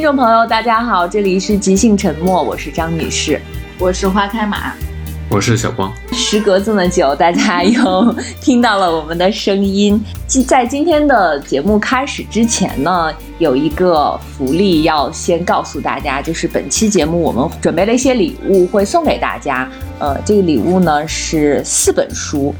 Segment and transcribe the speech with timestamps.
[0.00, 3.38] 听众朋友，大家好，这里是即兴沉默，我是张女士，
[3.78, 4.72] 我是花开马，
[5.28, 5.92] 我是小光。
[6.10, 10.02] 时隔这么久，大家又听到了我们的声音。
[10.48, 19.68] 在今天的节目开始之前呢，有一个福利要先告诉大家，就是本期节目我们准备了一些礼物会送给大家。
[19.98, 22.54] 呃，这个礼物呢是四本书，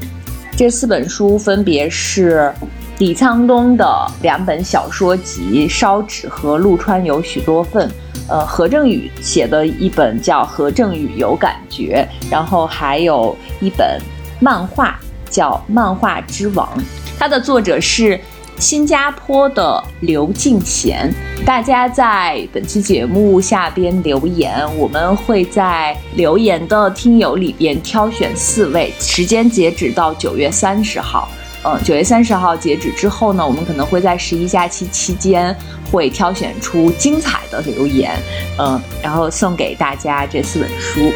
[0.55, 2.53] 这四本书分别是。
[3.01, 7.89] 李沧东的两本小说集《烧纸》和《陆川有许多份》，
[8.29, 13.99] 呃，何正宇写的一本叫《何正宇有感觉》，然后还有一本
[14.39, 14.99] 漫画
[15.31, 16.69] 叫《漫画之王》，
[17.17, 18.21] 它的作者是
[18.59, 21.11] 新加坡的刘敬贤。
[21.43, 31.27] 大家在本期节目下边留言，我们会在留言的听友里边挑选四位，时间截止到九月三十号。
[31.63, 35.55] 嗯，九月三十号截止之后呢，我们可能会在十一假期期间
[35.91, 38.11] 会挑选出精彩的留言，
[38.57, 41.11] 嗯，然后送给大家这四本书。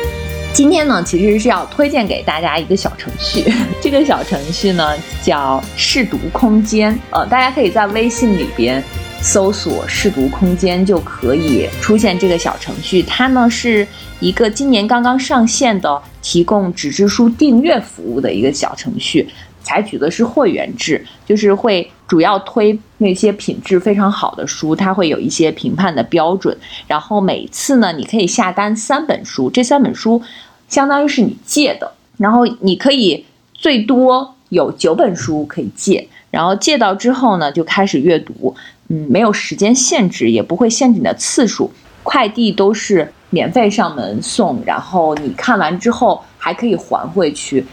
[0.54, 3.44] 今天呢，其实是要推荐给大家一个小程序，
[3.82, 8.82] 这个小程序呢叫试读空间，呃，大家可以在微信里边
[9.22, 13.02] 搜索“试读空间”就可以出现这个小程序。
[13.04, 13.86] 它呢是
[14.22, 19.28] 一个今年刚刚上线的提供纸质书订阅服务的一个小程序。
[19.66, 26.56] 采取的是会员制，就是会主要推那些品质非常好的书，它会有一些评判的标准。
[26.86, 30.22] 然后每次呢，你可以下单三本书，这三本书
[30.70, 38.56] 相当于是你借的，然后你可以最多有九本书可以借，然后借到之后呢，就开始阅读。
[38.90, 41.72] 嗯，没有时间限制，也不会限制你的次数，
[42.04, 47.66] 快递都是免费上门送，然后你看完之后还可以还回去，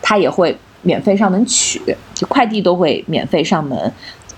[0.00, 0.56] 它也会。
[0.82, 1.80] 免费上门取，
[2.14, 3.92] 就快递都会免费上门。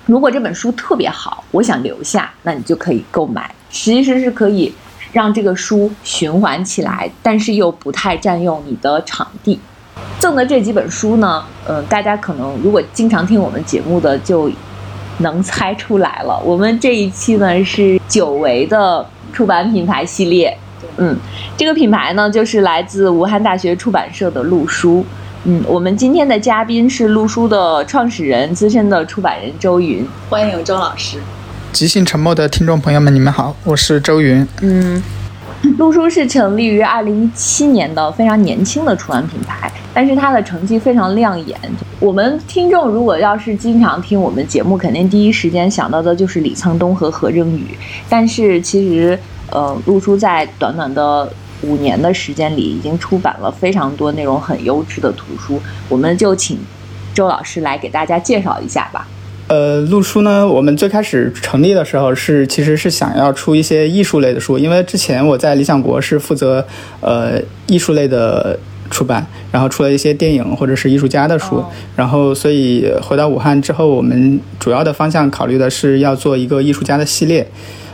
[0.06, 3.54] 如果这本书特别好，我想留下，那你就可以购买。
[3.70, 4.72] 其实是可以
[5.12, 9.60] 让这个书循环起来，但是又不太占用你的场地。
[10.18, 14.50] 赠的这几本书呢，呃，大家可能如果经常听我们节目的，就
[15.18, 16.40] 能猜出来了。
[16.42, 20.56] 我们这一期呢是久违的出版品牌系列，
[20.96, 21.14] 嗯，
[21.56, 25.04] 这个品牌呢就是来自武汉大学出版社的陆书。
[25.44, 31.18] 嗯，我们今天的嘉宾是陆书的创始人、资深的出版人周云，欢迎周老师。
[31.72, 34.46] 即兴沉默的听众朋友们，你们好，我是周云。
[34.62, 35.00] 嗯，
[35.78, 41.56] 陆书是成立于二零一七年的非常年轻的出版品牌，但是它的成绩非常亮眼。
[42.00, 47.78] 我们听众如果要是经常听我们节目，肯定第一时间想到的就是李沧东和何正宇。
[48.08, 49.16] 但是其实，
[49.50, 51.32] 呃，陆书在短短的。
[51.62, 55.60] 五年的时间里，已经出版了非常多内容很优质的图书。
[55.88, 56.58] 我们就请
[57.12, 59.06] 周老师来给大家介绍一下吧。
[59.48, 66.64] 呃，陆书呢，我们最开始成立的时候是其实是想要出一些艺术类的书，因为之前我在理想国是负责
[67.00, 68.58] 呃艺术类的
[68.90, 71.64] 出版，然后出了一些电影或者是艺术家的书，
[71.96, 77.50] 然后所以回到武汉之后，我们主要的方向考虑的是要做一个艺术家的系列。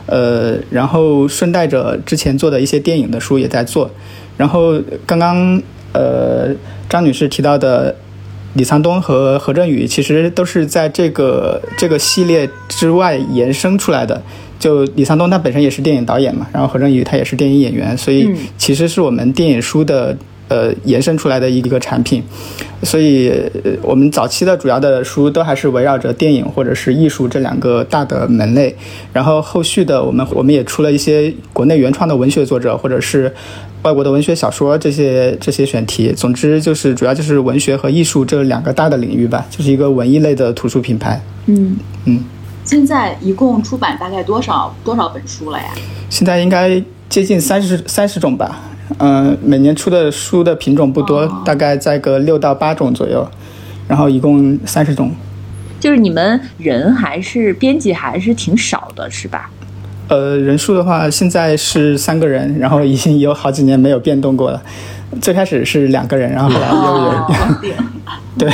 [0.06, 3.90] 呃，然后顺带着之前做的一些电影的书也在做，
[4.36, 6.54] 然后刚刚呃
[6.88, 7.94] 张女士提到的
[8.54, 14.22] 李沧东和何振宇，其实都是在这个这个系列之外延伸出来的。
[14.58, 20.16] 就李沧东他本身也是电影导演嘛，然后何振宇他也是电影演员，所以其实是我们电影书的。
[20.48, 22.22] 呃，延伸出来的一个产品，
[22.82, 23.32] 所以
[23.82, 28.76] 我们早期的主要的书都还是围绕着电影或者是艺术这两个大的门类，
[29.12, 33.32] 然后后续的我们我们也出了一些国内原创的文学作者或者是
[33.82, 41.20] 外国的文学小说这些这些选题，总之就是主要就是文学和艺术这两个大的领域吧，就是一个文艺类的图书品牌。
[41.46, 42.22] 嗯嗯，
[42.64, 45.68] 现在一共出版大概多少多少本书了呀？
[46.10, 48.60] 现在应该接近三十三十种吧。
[48.98, 53.26] 嗯，每年出的书的品种不多，大概在个六到八种左右，
[53.88, 55.10] 然后一共三十种。
[55.80, 59.50] 就是你们人还是编辑还是挺少的，是吧？
[60.08, 64.62] 呃，人数的话，现在是三个人，然后已经有好几年没有变动过了。
[65.20, 66.76] 最开始是两个人，然后后来又
[67.68, 67.80] 有
[68.38, 68.50] 对。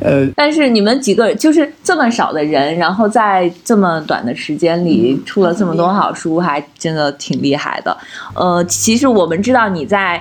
[0.00, 7.96] 呃，但是你们几个就是这么少的人，然后在这么短的时间里出了这么多好书，还真的挺厉害的。
[8.34, 10.20] 呃，其实我们知道你在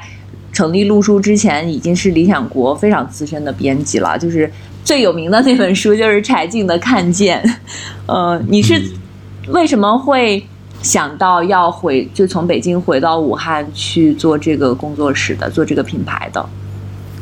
[0.51, 4.51] 成立路书之前已经是理想国非常资深的编辑了，就是
[4.83, 7.41] 最有名的那本书就是柴静的《看见》。
[8.07, 8.81] 呃，你是
[9.47, 10.45] 为什么会
[10.81, 16.45] 想到要回就从北京回到武汉去做这个工作室的，做这个品牌的？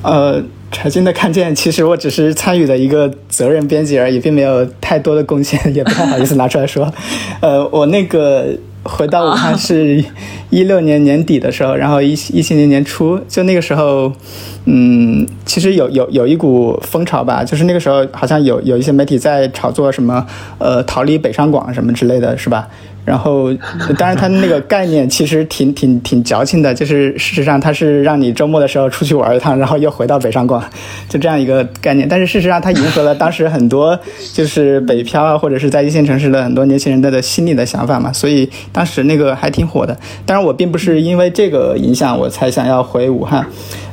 [0.03, 0.41] 呃，
[0.71, 6.91] 财经的看见， 其实我只是参与的一个责任编辑而已，并没有太多的贡献， 也不太好意思拿出来说。
[7.41, 8.47] 呃，我那个
[8.83, 10.03] 回到武汉是
[10.49, 14.11] 一六年年底的时候，然后一一七年年初，就那个时候，
[14.65, 20.25] 嗯，其实有有有一股风潮吧，就是那个时候好像有有一些媒体在炒作什么
[20.59, 22.67] 呃逃离北上广什么之类的，是吧？
[23.07, 23.53] 然后，
[23.97, 30.61] 当然，它那个概念其实挺 挺挺矫情的，就是事实上它是让你周末的时候出去玩一趟，然后又回到北上广，
[31.07, 32.05] 就这样一个概念。
[32.05, 33.97] 但是事实上，它迎合了当时很多
[34.33, 39.97] 就是北漂啊，或者是在一线城市的很多年轻人的的心理的想法嘛，所以当时那个还挺火的。
[40.25, 43.45] 当然，我并不是因为这个影响我才想要回武汉。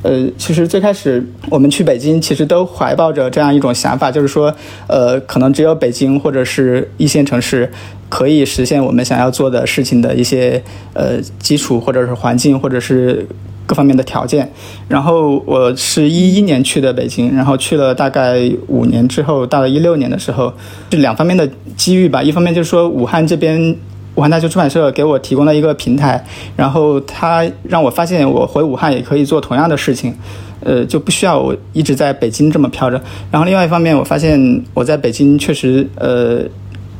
[0.03, 4.55] 呃，其实最开始我们去北京，其实都怀抱着这样一种想法，就是说，
[4.87, 7.71] 呃，可能只有北京或者是一线城市
[8.15, 10.63] 可以实现我们想要做的事情的一些
[10.93, 13.27] 呃基础，或者是环境，或者是
[13.67, 14.49] 各方面的条件。
[14.87, 20.55] 然后我是一一年去的北京，然后去了大概五年之后，到了一六年的时候，
[20.93, 21.45] 是两方面的
[21.77, 22.23] 机遇吧。
[22.23, 23.77] 一方面就是说武汉这边。
[24.17, 26.25] 武汉大学出版社给我提供了一个平台，
[26.55, 30.15] 然后他让我发现我回武汉也可以做同样的事情，
[30.61, 33.01] 呃，就不需要我一直在北京这么飘着。
[33.33, 36.45] 然后另外一方面，我发现我在北京确实，呃。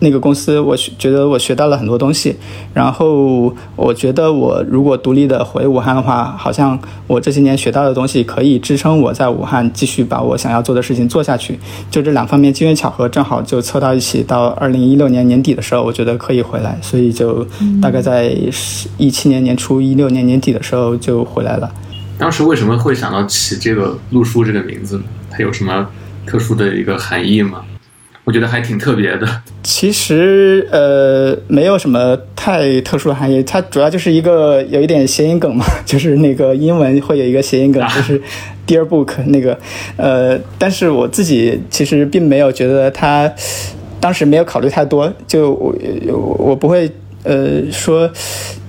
[0.05, 2.37] 那个公司，我学觉得我学到了很多东西，
[2.73, 11.59] 然后我觉得我如果独立的回武汉的话，好像我这些年学到的东西可以支撑我在武汉继续把我想要做的事情做下去。
[11.91, 14.23] 就这两方面机缘巧合，正好就凑到一起。
[14.27, 17.47] 到二零一六年年底的时候，我觉得可以回来，所以就
[17.81, 18.35] 大概在
[18.99, 21.71] 一七年年初、一六年年底的时候就回来了。
[22.19, 25.05] 当时为什么会想到起这个“陆叔”这个名字呢？
[25.31, 25.87] 它有什么
[26.27, 27.61] 特殊的一个含义吗？
[28.25, 29.29] 我觉得还挺特别的。
[29.63, 38.21] 其实呃，没有什么太特殊的含义，它主要就是一个有一点谐音梗嘛， 就是那个英文会有一个谐音梗，就是
[38.67, 39.59] Dear Book 那个
[39.97, 43.31] 呃，但是我自己其实并没有觉得它
[44.01, 45.75] 当时没有考虑太多，就我
[46.39, 46.91] 我不会
[47.25, 48.11] 呃说。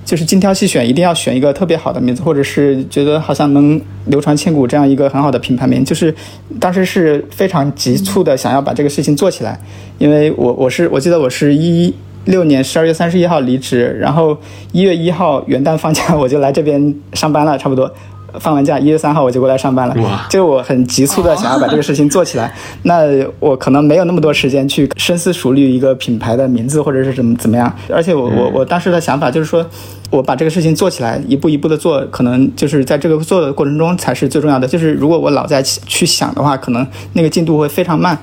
[0.06, 5.84] 就是精挑细选，一定要选一个特别好的名字，或者是觉得好像能流传千古这样一个很好的品牌名。
[5.84, 6.14] 就是
[6.60, 9.60] 当时是非常急促的想要把这个事情做起来，
[9.98, 11.92] 因为我我是我记得我是一
[12.26, 14.38] 六年十二月三十一号离职，然后
[14.70, 17.92] 一月一号元旦放假 我就来这边上班了，差不多。
[18.40, 20.26] 放完假，一月三号我就过来上班了。
[20.28, 22.52] 就我很急促的想要把这个事情做起来，
[22.82, 23.02] 那
[23.40, 27.72] 我可能没有那么多时间去深思熟虑一个品牌的名字或者是怎么怎么样。
[27.92, 29.64] 而且我我我当时的想法就是说，
[30.10, 34.66] 我把这个事情做起来，一步一步的做，可能就是在这个做的过程中才是最重要的。
[34.66, 38.18] 就是如果我老在去想的话，可能那个进度会非常慢。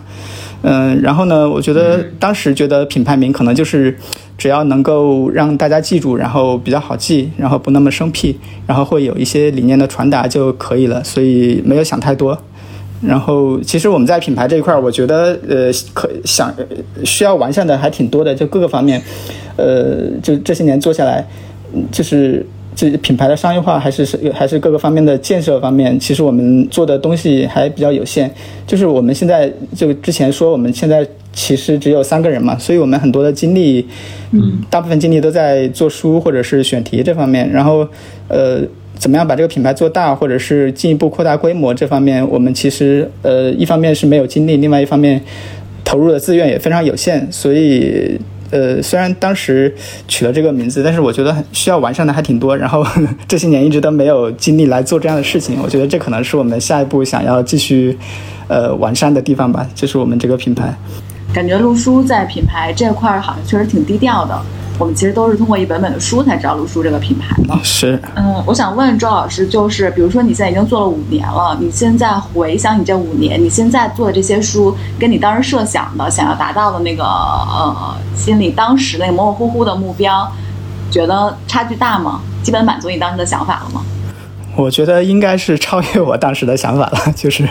[0.63, 3.95] 嗯，然后呢，我觉得当时觉得品牌名可能就是。
[4.35, 11.01] 只要能够让大家记住，然后比较好记，然后不那么生僻，然后会有一些理念的传达就可以了。
[11.03, 12.37] 所以没有想太多。
[12.99, 16.51] 然后其实我们在品牌这一块，我觉得呃，可想
[17.05, 18.99] 需要完善的还挺多的，就各个方面，
[19.55, 21.25] 呃，就这些年做下来，
[21.91, 22.43] 就是。
[22.75, 28.29] 这品牌的商业化还是是还是各个方面的建设方面，其实我们做的东西还比较有限。
[28.65, 33.87] 就是我们现在就之前说，我们现在其实只有三个人嘛，所以我们很多的精力，
[34.31, 37.49] 嗯，大部分精力都在做书或者是选题这方面。
[37.51, 37.87] 然后，
[38.27, 38.61] 呃，
[38.95, 45.21] 怎么样把这个品牌做大，或者是进一步扩大规模这方面，我们其实呃，一方面是没有精力，另外一方面
[45.83, 48.19] 投入的资源也非常有限，所以。
[48.53, 49.73] 呃，虽然当时
[50.07, 52.55] 取了这个名字，但是我觉得需要完善的还挺多。
[52.55, 52.85] 然后
[53.27, 57.97] 这些年一直都没有精力来做这样的事情，我觉得这可能是我们下一步想要继续
[58.47, 59.67] 呃完善的地方吧。
[59.73, 60.71] 就是我们这个品牌，
[61.33, 64.39] 感觉陆叔在品牌这块儿好像确实挺低调的。
[64.79, 67.57] 我们其实都是通过一本本的书才知道陆叔这个品牌的。
[67.63, 80.29] 是，嗯，我想问周老师，就是比如说你现在已经做了五年了，你现在回想你这五年，你现在做的这些书，跟你当时设想的、想要达到的那个呃，心里当时那个模模糊糊的目标，
[80.91, 82.21] 觉得差距大吗？
[82.41, 83.81] 基本满足你当时的想法了吗？
[84.55, 87.43] 我觉得应该是超越我当时的想法了，就是，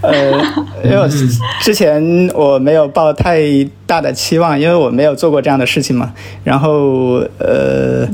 [0.00, 0.30] 呃，
[0.84, 1.08] 因为
[1.60, 3.40] 之前我没有抱太
[3.86, 6.12] 大的期望，因为我没有做过这样的事情嘛。
[6.44, 8.06] 然后，呃，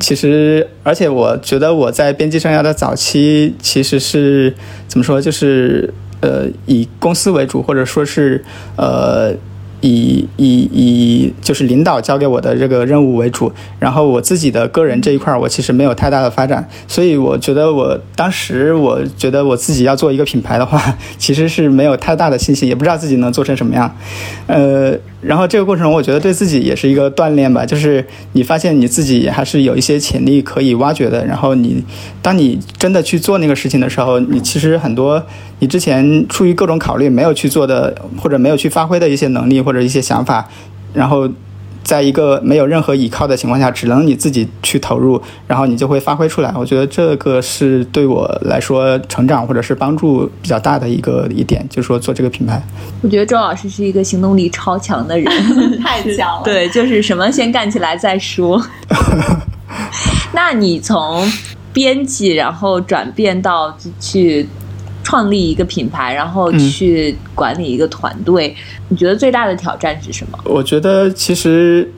[0.00, 4.54] 其实，而且我觉得我在编辑生涯的早期，其实是
[4.88, 8.44] 怎么说，就是呃，以公司为主，或者说是
[8.76, 9.32] 呃。
[9.80, 20.82] 以以以就是领导交给我的这个任务为主，然后我自己的个人这一块儿，我其实没有太大的发展，所以我觉得我当时我觉得我自己要做一个品牌的话，
[21.18, 23.94] 其实是没有太大的信心，也不知道自己能做成什么样。
[24.46, 31.24] 呃，然后这个过程，我觉得对自己也是一个锻炼吧，就是你发现你自己还是有一些潜力可以挖掘的。
[31.26, 31.82] 然后你，
[32.22, 35.24] 当你真的去做那个事情的时候，你其实很多
[35.58, 40.48] 你之前出于各种考虑没有去做的，或者没有去发挥的一些能力或者一些想法，
[40.94, 41.28] 然后。
[41.88, 46.52] 在一个没有任何依靠的情况下，只能你自己去投入，然后你就会发挥出来。
[46.54, 52.62] 我觉得这个是对我来说成长或者是帮助比较大的一个一点，就是说做这个品牌。
[53.00, 55.32] 我觉得周老师是一个行动力超强的人，
[55.82, 56.42] 太强了。
[56.44, 58.62] 对，就是什么先干起来再说。
[60.34, 61.26] 那你从
[61.72, 64.46] 编辑，然后转变到去。
[65.08, 68.54] 创立一个品牌，然后去管理一个团队，
[68.88, 70.38] 你觉得最大的挑战是什么？
[70.44, 71.90] 我觉得其实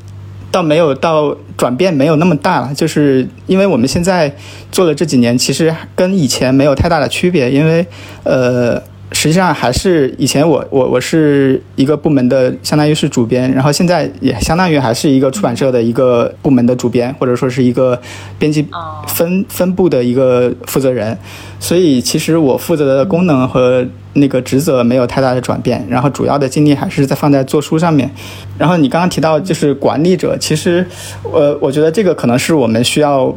[0.52, 4.32] 倒没有到转变没有那么大了，就是因为我们现在
[4.70, 7.84] 做了这几年，其实跟以前没有太大的区别，因为
[8.22, 8.80] 呃。
[9.12, 18.00] 实际上还是以前我我我是一个部门的，相当于是主编，然后现在也相当于还是一个出版社的一个部门的主编，或者说是一个
[18.38, 18.64] 编辑
[19.08, 21.16] 分分部的一个负责人，
[21.58, 28.10] 所以其实我负责的功能和那个职责没有太大的转变，然后主要的精力还是在放在做书上面。
[28.56, 30.86] 然后你刚刚提到就是管理者，其实
[31.32, 33.36] 呃，我觉得这个可能是我们需要。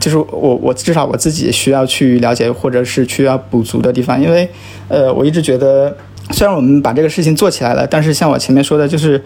[0.00, 4.48] 就是我我至少我自己需要去了解或者是需要补足的地方，因为，
[4.88, 5.96] 呃，我一直觉得，
[6.30, 9.22] 虽然我们把这个事情做起来了，但是像我前面说的，就是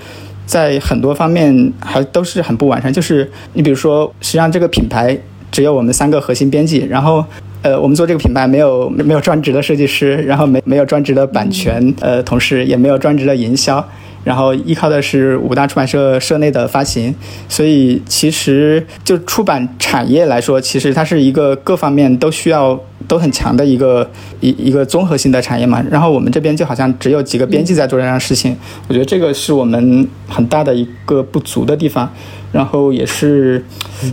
[0.47, 2.93] 在很多方面还都是很不完善。
[2.93, 5.19] 就是你比如说，实际上这个品牌
[5.51, 7.25] 只有我们三个核心编辑，然后，
[7.63, 13.83] 呃，我们做这个品牌没有没有专职的设计师，然后没没有专职的版权呃同事，也没有专职的营销。
[14.25, 17.15] 然后依靠的是五大出版社社内的发行，
[17.49, 24.11] 所以其实就出版产业来说，其实它是一个各方面都需要都很强的一个
[24.41, 25.83] 一一个综合性的产业嘛。
[25.91, 28.57] 然后我们这边就好像只有几个编辑在做这样的事情，
[28.89, 32.11] 我觉得这个是我们很大的一个不足的地方，
[32.53, 33.65] 然后也是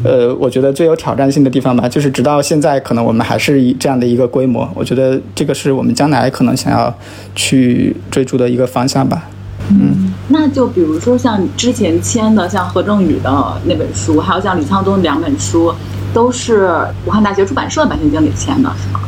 [0.04, 1.90] 呃，我觉得最有挑战性的地方吧。
[1.90, 6.94] 就是直到现在，可能我们还是以这样的一个规模，我觉得这个是我们将来可能想要
[7.36, 9.30] 去追逐的一个方向吧。
[9.72, 15.74] 嗯，那就比如说像之前签的，像何正宇的那本书，还有像李沧东两本书，
[16.14, 16.70] 都是
[17.06, 19.00] 武汉大学出版社版权经理签的，是吗？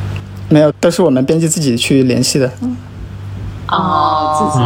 [0.50, 2.52] 没有，都是我们编辑自己去联系的。
[3.70, 4.66] 哦，自己。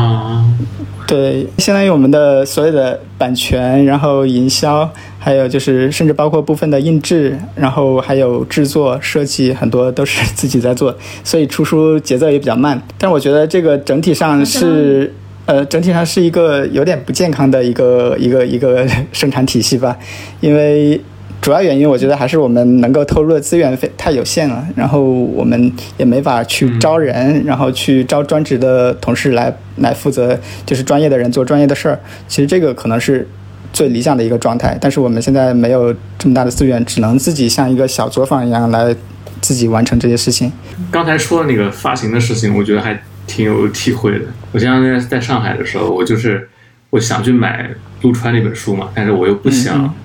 [1.08, 12.82] 对，相当于我们的所有的版权，然后营销，还有就是甚至包括部分的印制，然后还有制作设计，很多都是 自己在做，所以出书节奏也比较慢。
[12.98, 15.14] 但我觉得这个整体上是。
[15.52, 19.98] 呃，整体上是一个有点不健康的一个一个一个生产体系吧，
[20.40, 21.02] 因为
[21.42, 32.00] 主要原因我觉得还是我们能够投入的资源非太有限了，然后我们也没法去招人，然后去招专职的同事来来负责，就是专业的人做专业的事儿。
[32.30, 33.28] 其实这个可能是
[33.74, 38.96] 最理想的一个状态，但是我们现在没有这么大的资源，只能自己像一个小作坊一样来
[39.42, 40.50] 自己完成这些事情。
[40.90, 42.98] 刚才说的那个发行的事情，我觉得还。
[43.32, 44.26] 挺有体会的。
[44.52, 46.50] 我前两天在上海的时候，我就是
[46.90, 47.70] 我想去买
[48.02, 49.96] 陆川那本书嘛，但是我又不想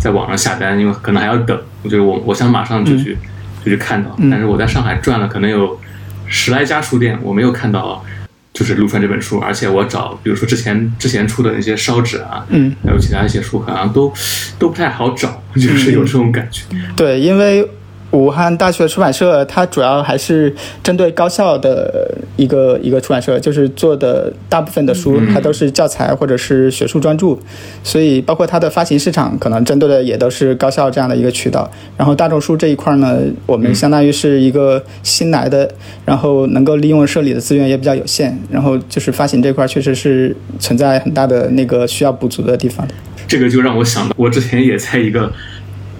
[0.00, 1.60] 在网上下单，因为可能还要等。
[1.82, 3.18] 我觉得我我想马上就去
[3.64, 5.80] 就去看到，但是我在上海转了可能有
[6.28, 8.04] 十来家书店，我没有看到
[8.54, 9.40] 就是陆川这本书。
[9.40, 14.12] 而且我找，比如说之前之前出的那些烧纸啊，嗯，还有其他一些书，好像都
[14.60, 16.62] 都不太好找，就是有这种感觉。
[16.96, 17.68] 对，因为。
[18.12, 27.36] 武汉大学出版社，它主要还是针对高校的一个一个出版社，就是做的大部分的书，它都是教材或者是学术专著，
[27.82, 31.70] 所以包括它的发行市场，可能针对的也都是高校这样的一个渠道。
[31.96, 35.68] 然后大众书这一块呢，我们相当于是一个新来的，
[36.04, 42.86] 然后能够利用社里的资源也比较有限，然后就是发行这块确实是存在很大的那个需要补足的地方。
[43.28, 45.30] 这个就让我想到，我之前也在一个。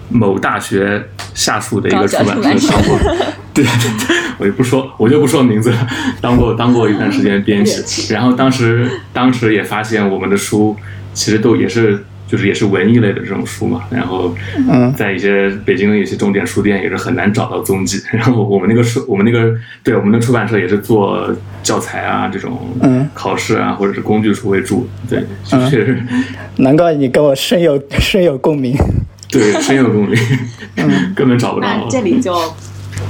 [0.09, 1.03] 某大学
[1.35, 2.99] 下属的一个出版社当过，
[3.53, 3.65] 对对
[4.07, 5.87] 对，我就不说，我就不说名字了。
[6.21, 10.77] 当过当过一段时间编辑，然后当时当时也发现我们的书
[11.13, 13.83] 其实都也是就是也是文艺类的这种书嘛。
[13.91, 14.35] 然后
[14.97, 18.01] 在一些北京的一些重点书店也是很难找到踪迹。
[18.13, 22.59] 然后我们那个书，我们那个对我们的出版社也是做教材啊这种
[23.15, 24.89] 考试啊或者是工具书为主。
[25.09, 25.99] 对，确实。
[26.57, 28.77] 难怪你跟我深有深有共鸣。
[29.39, 30.19] 对， 深有共鸣，
[31.15, 31.67] 根本找不到。
[31.67, 32.35] 那这里就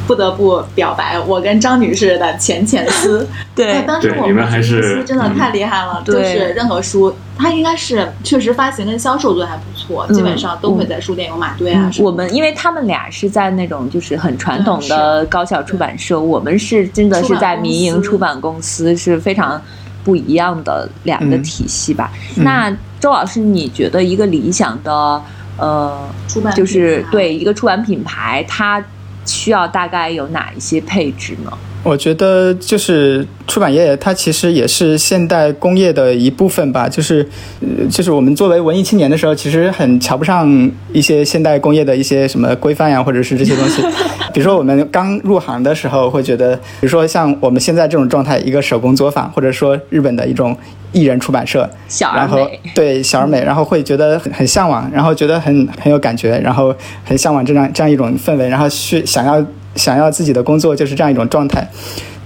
[0.07, 3.27] 不得不表白我跟张女士的浅浅思。
[3.55, 11.91] 对，当时我们还是真的太厉害了，就是任何书，它应该是确实发行跟销售做的还不错，基本上都会在书店有码堆啊。
[12.01, 19.61] 我们因为他们俩是在那种就是很传统的高校出版社，我们是真的是在民营出版公司，是非常。
[20.05, 22.13] 不一样的两个体系吧。
[22.37, 25.21] 那周老师，你觉得一个理想的
[25.59, 25.99] 呃，
[26.29, 28.85] 出版就是对一个出版品牌，它
[29.25, 31.51] 需要大概有哪一些配置呢？
[31.83, 36.89] 我觉得就是出版业，它其实也是现代工业的一部分吧。
[36.89, 37.29] 就是，
[37.61, 43.81] 呃，就是我们作为文艺青年的时候，其实很瞧不上一些现代工业的一些什么规范呀，或者是这些东西。
[44.35, 50.57] 比如说我们刚入行的时候，会觉得，比如说像我们现在这种状态，一个手工作坊，或者说日本的一种
[50.93, 51.69] 艺人出版社，
[52.01, 56.75] 然后对小而美，然后会觉得很很向往，然后觉得很很有感觉，然后
[57.05, 59.45] 很向往这样这样一种氛围，然后去想要。
[59.77, 61.69] 想要自己的工作就是这样一种状态，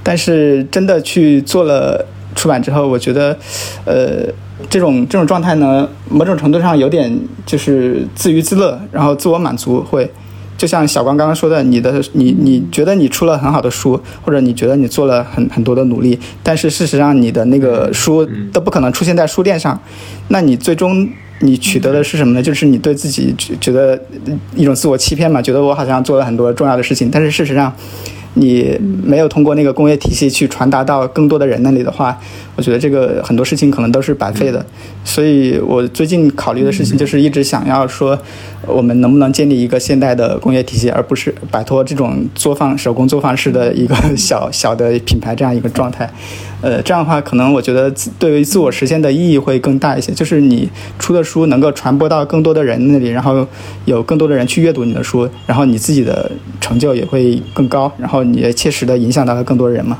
[0.05, 3.37] 但是真的去做了出版之后，我觉得，
[3.85, 4.23] 呃，
[4.69, 7.13] 这种这种状态呢，某种程度上有点
[7.45, 10.09] 就是自娱自乐，然后自我满足，会
[10.61, 19.81] 就像小光刚刚说的，你的你你觉得你出了很好的书，或者你觉得你做了很很多的努力，但是事实上你的那个书都不可能出现在书店上，
[20.29, 21.09] 那你最终。
[21.43, 22.43] 你取得的是什么呢？
[22.43, 23.99] 就是你对自己觉得
[24.55, 27.73] 一种自我欺骗嘛，觉得我好像做了很多重要的事情，但是事实上。
[28.35, 32.17] 你没有通过那个工业体系去传达到更多的人那里的话，
[32.55, 34.65] 我觉得这个很多事情可能都是白费的。
[35.05, 38.17] 所以我最近考虑的事情就是一直想要说，
[38.67, 46.09] 我们能不能建立一个现代的工业体系，而不是摆脱这种作坊手工作坊式的一个 小小的品牌这样一个状态。
[46.63, 50.13] 呃，这样的话，可能我觉得对于自我实现的意义会更大一些。
[50.13, 53.47] 就是你出的书能够传播到更多的人那里，然后
[53.87, 58.21] 有更多的人去阅读你的书，然后你自己的成就也会更高，然后。
[58.23, 59.97] 你也切实的影响到了更多人嘛？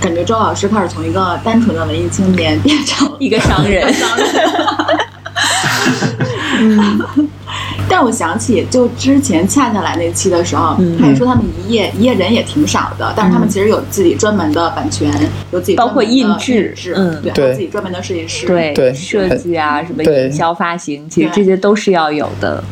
[0.00, 3.92] 感觉周老师开始从一个单纯的文艺青年变成一个商人。
[3.92, 4.26] 商人。
[6.60, 7.00] 嗯，
[7.88, 15.10] 但我想起，就之前恰恰来那期的时候，他也说他们一页一页人也挺少的，但是他们其实有自己专门的版权，
[15.50, 22.62] 有自己包括印制，嗯，对，有自己专门的设计师，对设计啊，什么营销发行，其实这些都是要有的。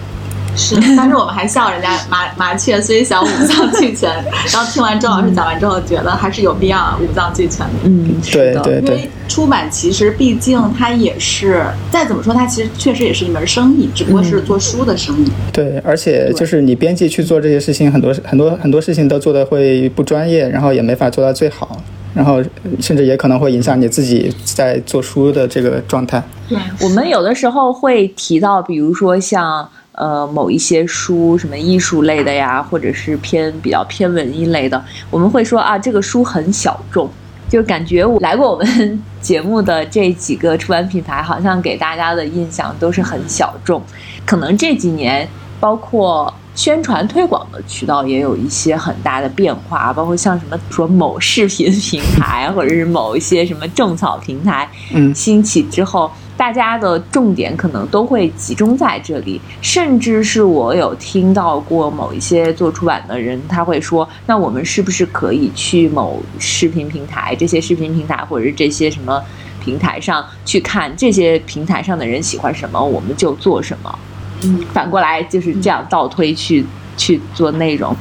[0.57, 4.11] 是，但是我们还笑人家麻麻雀虽小五脏俱全。
[4.52, 7.73] 然后听完周老师讲完之后，觉得还是有必要五脏俱全的。
[7.85, 8.97] 嗯，对对对。
[8.97, 15.31] 因为出版其实毕竟它也是再怎么说，它其实确实也是一门生意，只不过是做书的生意。
[15.53, 21.81] 对，而且就是你编辑去做这些事情，很多很多很多事情都做的会不专业，然后也没法做到最好，
[22.12, 22.42] 然后
[22.81, 26.22] 甚至也可能会影响你自己在做书的这个状态。
[26.48, 29.68] 对，我们有的时候会提到，比如说像。
[30.00, 37.06] 呃，某一些书，什么艺术类的呀，或者是偏比较偏文艺类的，我们会说啊，这个书很小众，
[37.50, 43.82] 就感觉我来过我们节目的这几个出版品牌，好像给大家的印象都是很小众。
[44.24, 45.28] 可能这几年，
[45.60, 56.10] 包括宣传推广的渠道也有一些很大的变化，包括像什么说某视频平台，或者是某一些什么种草平台，嗯，兴起之后。
[56.40, 67.37] 大家的重点可能都会集中在这里，甚至是我有听到过某一些做出版的人，他会说：“那我们是不是可以去某视频平台？
[67.37, 69.22] 这些视频平台或者是这些什么
[69.62, 73.98] 平台上去看这些平台上的人喜欢什么，我们就做什么。”
[74.42, 76.64] 嗯，反过来就是这样倒推去
[76.96, 77.94] 去做内容。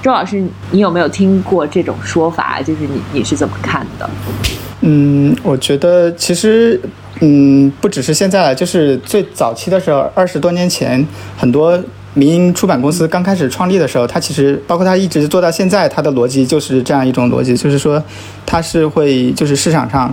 [0.00, 2.62] 周老师，你有没有听过这种说法？
[2.62, 4.08] 就是你你是怎么看的？
[4.80, 6.80] 嗯，我觉得其实。
[7.24, 11.06] 嗯，不只是现在，就是最早期的时候，二十多年前，
[11.36, 11.80] 很多
[12.14, 18.02] 民营出版公司刚开始创立的时候，它其实包括它一直做到现在，它的逻辑就是这样一种逻辑，就是说，
[18.44, 20.12] 它是会就是市场上，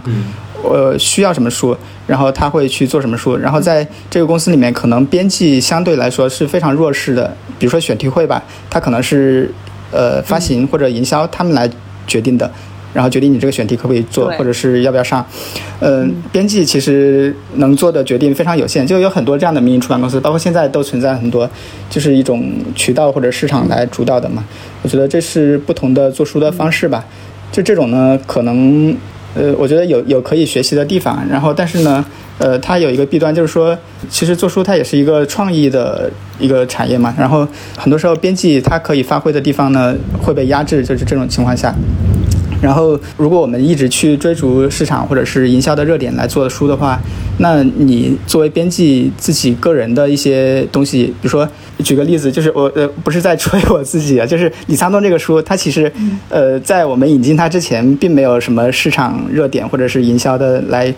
[0.63, 9.51] 呃，需要什么书，然后他会去做什么书，然后在这个公司里面，可能编辑相对来说是非常弱势的，比如说选题会吧，它可能是
[9.91, 11.67] 呃发行或者营销他们来
[12.05, 12.51] 决定的。
[12.93, 15.25] 然后决定你这个选题可不可以做，或者是要不要上。
[15.79, 21.49] 嗯，编辑其实能做的决定非常有限，就有很多这样的民营出版公司，包括现在都存在很多，
[21.89, 24.43] 就是一种渠道或者市场来主导的嘛。
[24.81, 27.05] 我觉得这是不同的做书的方式吧。
[27.51, 28.95] 就这种呢，可能
[29.35, 31.25] 呃，我觉得有有可以学习的地方。
[31.29, 32.03] 然后，但是呢，
[32.37, 33.77] 呃，它有一个弊端，就是说，
[34.09, 37.13] 其实做书它也是一个创意的一个产业嘛。
[37.17, 37.47] 然后
[37.77, 41.73] 很多时候，编辑它可以发挥的地方呢，会被压制，就是这种情况下。
[42.61, 46.99] 然后，如果我们一直去追逐市场或者是营销的热点来做的书的话，
[47.37, 51.47] 那你作为编辑自己个人的一些东西，比如说
[51.83, 55.91] 举个例子，就是我呃不是在吹我自己啊，就是李沧东这个书，它其实
[56.27, 60.93] 呃在我们引进它之前，并没有什么市场热点或者是营销的来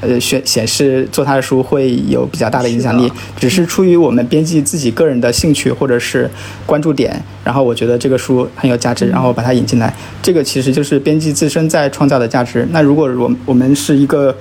[0.00, 6.30] 呃显显示做他的书会有比较大的影响力，只是出于我们编辑自己个人的兴趣或者是
[6.64, 12.66] 关注点，然后我觉得这个书很有价值，然后把它引进来，这个其实就是编辑自身在创造的价值。
[12.70, 14.36] 那如果我我们是一个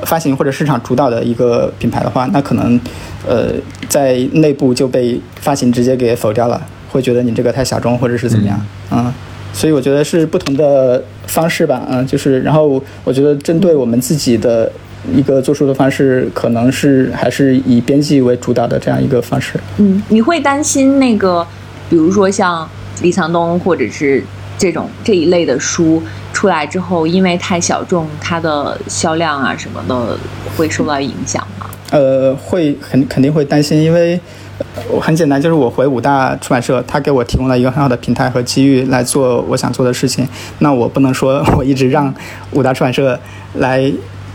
[0.00, 2.80] 发行或者市场主导的一个品牌的话，那可能
[3.26, 3.52] 呃
[3.88, 9.12] 在内部就被发行直接给否掉了，会觉得你这个太小众或者是怎么样，嗯。
[9.52, 14.70] 所以我觉得是不同的方式吧，嗯，就是然后我觉得针对我们自己的
[15.12, 19.58] 一个做书的方式，可能是还是以编辑为主导的这样一个方式。
[19.78, 21.46] 嗯，你会担心那个，
[21.88, 22.68] 比如说像
[23.02, 24.22] 李沧东或者是
[24.58, 30.18] 这种这一类的书出来之后，因为太小众，它的销量啊什么的
[30.56, 31.66] 会受到影响吗？
[31.90, 34.20] 呃，会肯肯定会担心，因为。
[34.90, 40.28] 我很简单，就是我回五大出版社，他给我提供了一个很好的平台和机遇来做我想做的事情。
[40.58, 42.14] 那我不能说我一直让
[42.50, 43.18] 五大出版社
[43.54, 43.90] 来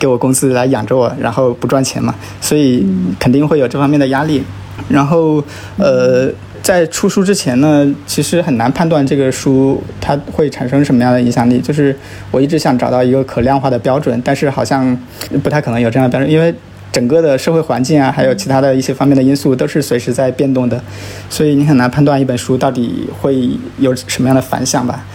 [0.06, 2.14] 给我工资来养着我，然后不赚钱嘛。
[2.40, 2.86] 所以
[3.20, 4.44] 肯定会有这方面的压力。
[4.88, 5.44] 然后
[5.78, 6.30] 呃，
[6.62, 11.60] 在出书之前呢，其实很难判断这个书它会产生什么样的影响力。
[11.60, 11.98] 就是
[12.30, 14.96] 我一直想找到一个可量化的标准，但是好像
[15.44, 16.54] 不太可能有这样的标准，因为。
[16.92, 20.82] 整个的社会环境啊，还有其他的一些方面的因素，都是随时在变动的，
[21.30, 25.06] 所以你很难判断一本书到底会有什么样的反响吧。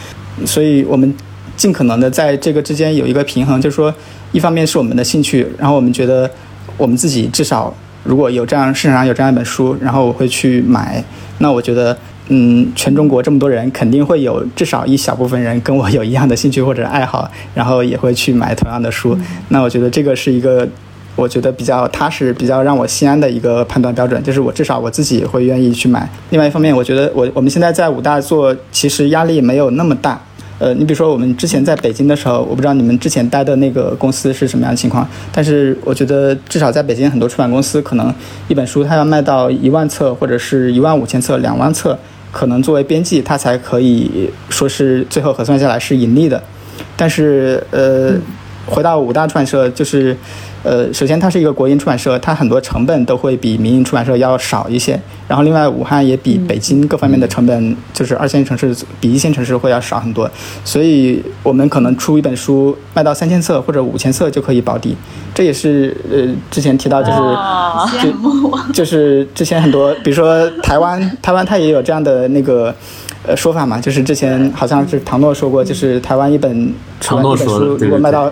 [0.44, 1.14] 所以我们
[1.56, 3.94] 尽可能的在这个之间有一个平衡，就是说，
[4.32, 6.30] 一方面是我们的兴趣，然后我们觉得
[6.76, 7.72] 我们自己至少
[8.04, 11.02] 如果有这样市场上有这样一本书，然后我会去买，
[11.38, 11.96] 那我觉得，
[12.28, 19.16] 嗯，全中国这么多人，肯定会有至少一小部分人跟我有一样的兴趣或者爱好，然后也会去买同样的书。
[19.48, 20.68] 那我觉得这个是一个。
[21.16, 26.08] 我觉得比较踏实、比较让我心安的一个判断标准，就是我至少我自己会愿意去买。
[26.30, 30.18] 另外一方面，我觉得我我们现在在武大做，其实压力没有那么大。
[30.60, 38.14] 呃，你比如说我们之前在北京的时候，我不知道你们之前待的那个公司是什么样的情况，但是我觉得至少在北京很多出版公司，可能
[38.46, 41.98] 一本书它要卖到一万册或者是一万五千册、两万册，
[42.30, 46.40] 可能作为编辑它才可以说是最后核算下来是盈利的。
[46.94, 48.12] 但是呃，
[48.66, 50.16] 回到五大出版社就是。
[50.62, 55.00] 呃，首先它是一个国营出版社，它很多成本都会比民营出版社要少一些。
[55.26, 60.30] 然后另外，武汉也比北京各方面的成本，就是二线城市比一线城市会要少很多。
[60.64, 64.94] 所以我们可能出一本书卖到三千册或者五千册就可以保底。
[65.32, 67.18] 这也是呃之前提到就是
[68.02, 72.74] 就就是之前很多，比如说台湾，台湾它也有这样的那个
[73.26, 78.30] 呃说法嘛，就是之前好像是唐诺说过，就是台湾一本出版一本书如果卖到。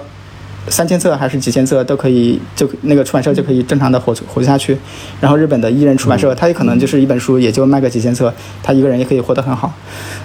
[0.71, 4.77] 三千册还是几千册都可以，就那个出版社就可以正常的活活下去。
[5.21, 9.73] 然后日本的艺人出版社，他也可能就是一本书也就卖个几千册，他一个人也可以活得很好。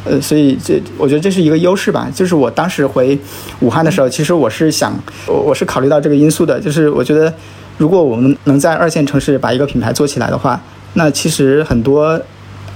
[0.05, 2.09] 呃，所以这我觉得这是一个优势吧。
[2.13, 3.17] 就是我当时回
[3.59, 4.93] 武汉的时候，其实我是想，
[5.27, 6.59] 我我是考虑到这个因素的。
[6.59, 7.33] 就是我觉得，
[7.77, 10.61] 如果我们能在二线城市把一个品牌做起来的话，
[10.93, 12.21] 那其实很多。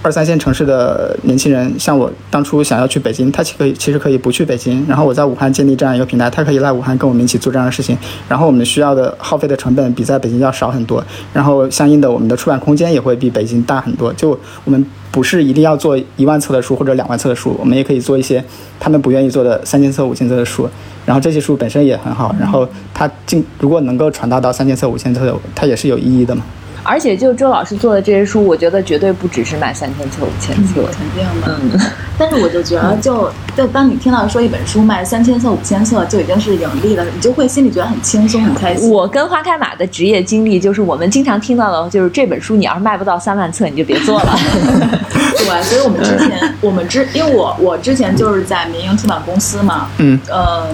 [0.08, 7.98] 二三线城市的年轻人，像我当初想要去北京，他其可以其实可以不去北京，然后我在武汉建立这样一个平台，他可以来武汉跟我们一起做这样的事情，
[8.30, 14.14] 然后我们需要的耗费的成本比在北京要少很多，然后相应的我们的出版空间也会比北京大很多。
[14.14, 14.30] 就
[14.64, 18.42] 我们不是一定要做一万册的书或者两万册的书，我们也可以做一些
[18.80, 20.70] 他们不愿意做的三千册、五千册的书，
[21.06, 26.46] 然后这些书本身也很好，然后它进如果能够传达到三千册、五千册，它也是有意义的嘛。
[26.90, 31.60] 而且，就周老师做的这些书，我觉得绝对不只是卖三千册、五千册，肯定的。
[31.62, 31.78] 嗯，
[32.18, 38.90] 但是我就觉得，就就当你听到说一本书卖三千册、五千册就已经是盈利了，你就会心里觉得很轻松、很开心。
[38.90, 44.34] 我跟花开马的职业经历就是，我们经常听到的就是这本书你要是卖不到三万册，你就别做了。
[45.38, 50.68] 对，所以我们之前， 我们之，因为我我之前就是在民营出版公司嘛，嗯，呃。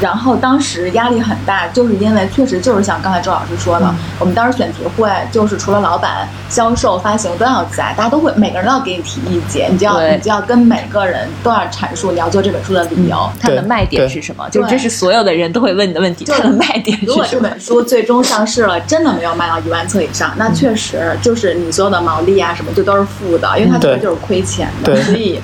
[0.00, 14.48] 然后当时压力很大，就是因为确实就是像刚才周老师说的，我们当时选题会就是除了老板、销售、发行都要在，大家都会每个人都要给你提意见，你就要你就要跟每个人都要阐述你要做这本书的理由，它的卖点是什么？
[14.50, 17.12] 就这是所有的人都会问你的问题，它的卖点是什么？
[17.12, 25.40] 如果这本书最终上市了，真的没有卖到一万册以上，那确实就是你所有的毛利啊什么就都是负的，因为它确实就是亏钱的，所以。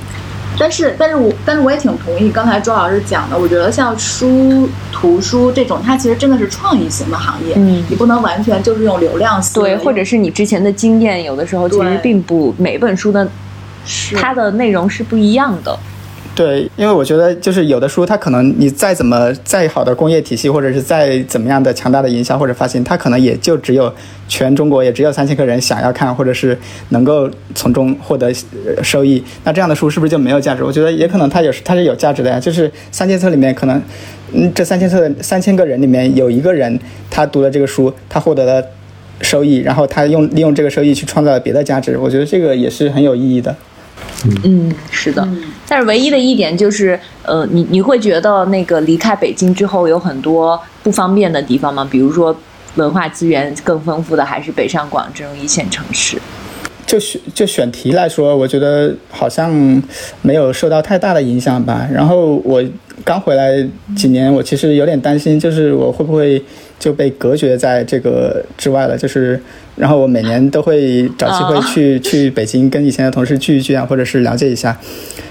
[0.58, 3.38] 但是，但是我，但是我也挺同意刚才周老师讲的。
[3.38, 7.54] 我觉得像书、图书这种，它其实真的是创意型的行业。
[7.56, 13.28] 嗯，你不能完全就是用流量思维，对，或者是你之前的经验，有的时候其实并不每本书的
[14.14, 15.78] 它的内容是不一样的。
[16.36, 23.90] 对，因为我觉得就是有的书，它可能你再怎么再好的工业体系，或者是再怎么样的强大的营销或者发行，它可能也就只有
[24.28, 26.56] 全中国也只有三千个人想要看，或者是
[26.90, 28.30] 能够从中获得
[28.82, 29.24] 收益。
[29.44, 30.62] 那这样的书是不是就没有价值？
[30.62, 32.38] 我觉得也可能它有它是有价值的呀。
[32.38, 33.80] 就是三千册里面可能，
[34.34, 36.78] 嗯，这三千册三千个人里面有一个人
[37.10, 38.62] 他读了这个书，他获得了
[39.22, 41.96] 收益，然后他用利用这个收益去创造了别的价值。
[41.96, 43.56] 我觉得这个也是很有意义的。
[44.44, 45.26] 嗯，是的，
[45.68, 51.86] 但是唯一的一点就是，呃，你你会觉得那个离开北京之后有很多不方便的地方吗？
[51.90, 52.36] 比如说
[52.74, 56.18] 文化资源更丰富的还是北上广这种一线城市？
[56.86, 59.82] 就选就选题来说，我觉得好像
[60.22, 61.88] 没有受到太大的影响吧。
[61.92, 62.62] 然后我
[63.04, 63.64] 刚回来
[63.96, 66.42] 几年，我其实有点担心，就是我会不会
[66.78, 68.96] 就被隔绝在这个之外了？
[68.98, 69.40] 就是。
[69.76, 74.76] 然后我每年都会找机会去 去北京跟以前的同事聚一聚啊，或者是了解一下，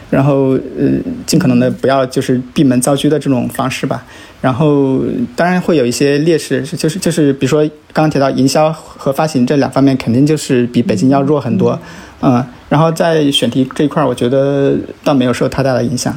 [0.10, 0.88] 然后呃
[1.26, 4.06] 尽可能的不要就是闭门造车的这种方式吧。
[4.42, 5.02] 然后
[5.36, 11.80] 当然会有一些劣势，就是就是比如说刚刚提到营销和发行这两方面，肯定就是比北京要弱很多，
[12.22, 12.46] 嗯。
[12.70, 16.16] 然后在选题这一块，我觉得倒没有受太大的影响。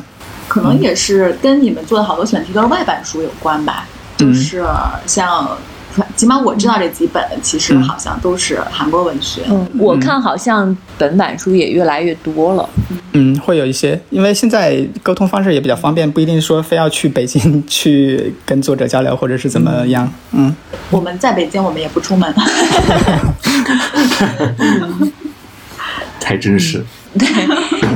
[0.49, 3.87] 可能也是跟你们做的好多选题都是外版书有关吧，
[4.19, 4.63] 就是
[5.07, 5.57] 像。
[6.17, 9.43] 起码我知道这几本，其实好像都是韩国文学。
[9.49, 12.69] 嗯，我看好像本版书也越来越多了。
[13.13, 20.09] 嗯，会有一些，因为现在沟通方式也比较方便，不一定说非要去北京去跟作者交流，或者是怎么样。
[20.33, 20.55] 嗯，
[20.91, 22.33] 我们在北京，我们也不出门。
[26.21, 26.85] 太真实。
[27.19, 27.27] 对，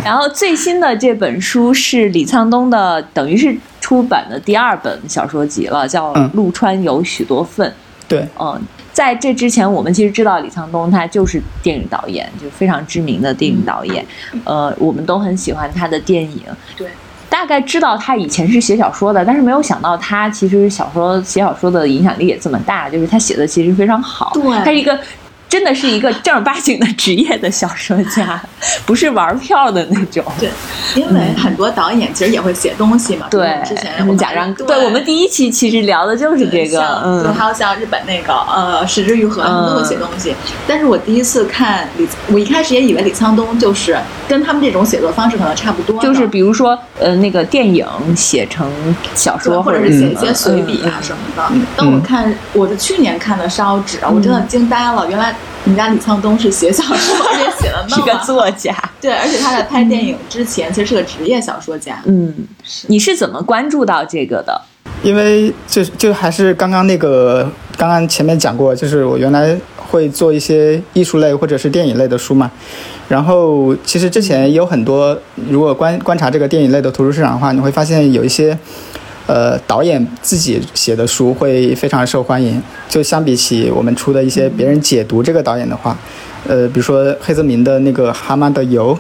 [0.03, 3.55] 然后最新的这本书是李沧东的，等于是
[3.93, 7.69] 出版的第二本小说集了，叫《陆川有许多份》。
[8.09, 8.59] 对，嗯，
[8.91, 14.03] 在这之前，我们其实知道李沧东他就是电影导演，就非常知名的电影导演。
[14.45, 16.41] 呃，我们都很喜欢他的电影。
[16.75, 16.89] 对，
[17.29, 24.31] 大概知道他以前是写小说的，但是没有想到他其实小说写小说的影响力也这么大，就是他写的其实非常好。
[24.33, 24.99] 对，他一个。
[25.53, 28.41] 真的是一个正儿八经的职业的小说家，
[28.87, 30.25] 不是玩票的那种。
[30.41, 30.49] 对，
[30.95, 33.27] 因为很多导演其实也会写东西嘛。
[33.31, 37.03] 对，之前我们贾樟，对我们第一期其实聊的就是这个。
[37.05, 40.35] 嗯，还有像日本那个呃石之愈合，他们都会写东西。
[40.67, 43.95] 但是我第一次看李，我一开始也以为李沧东就是
[44.27, 46.01] 跟他们这种写作方式可能差不多。
[46.01, 47.87] 就是比如说呃那个电影
[48.17, 48.73] 写成
[49.15, 51.53] 小说，或者是写一些随笔啊什么的。
[51.77, 55.35] 当我看我是去年看的《烧纸》，我真的惊呆了，原来。
[55.65, 62.03] 人家李沧东是写小说，而且写了那么是个作家，对，而且他在拍电影之前其实是个职业小说家。
[62.05, 62.87] 嗯，是。
[62.89, 64.61] 你是怎么关注到这个的？
[65.05, 72.51] 因为就就还是刚刚那个，刚刚前面讲过，就是我原来会做一些艺术类或者是电影类的书嘛。
[73.09, 75.17] 然后其实之前有很多，
[75.49, 78.59] 如果观观察这个电影类的图书市场的话，你会发现有一些。
[79.27, 82.63] 呃，导演自己写的书会非常受欢迎。
[82.89, 85.97] 就相比起我们出的一些别人解读这个导演的话，
[86.47, 88.95] 呃，比如说黑泽明的那个《蛤蟆的油》。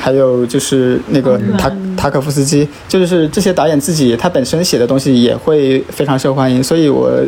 [0.00, 7.20] 还有就是那个塔塔可夫斯基，就是这些导演自己他本身写的东西也会非常受欢迎，所以我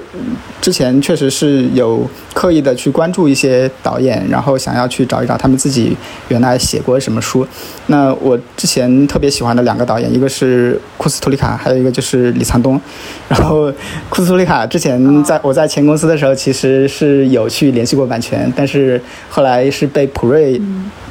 [0.60, 5.96] 之前确实是有刻意的去关注一些导演，然后想要去找一找他们自己
[6.28, 7.44] 原来写过什么书。
[7.88, 12.80] 那我之前特别喜欢的两个导演，一个是库斯图里卡，还有一个就是李沧东。
[13.28, 13.72] 然后
[14.08, 20.60] 库斯图里卡之前在我在前公司的时候，其实是有去联系过版权，但是后来是被普瑞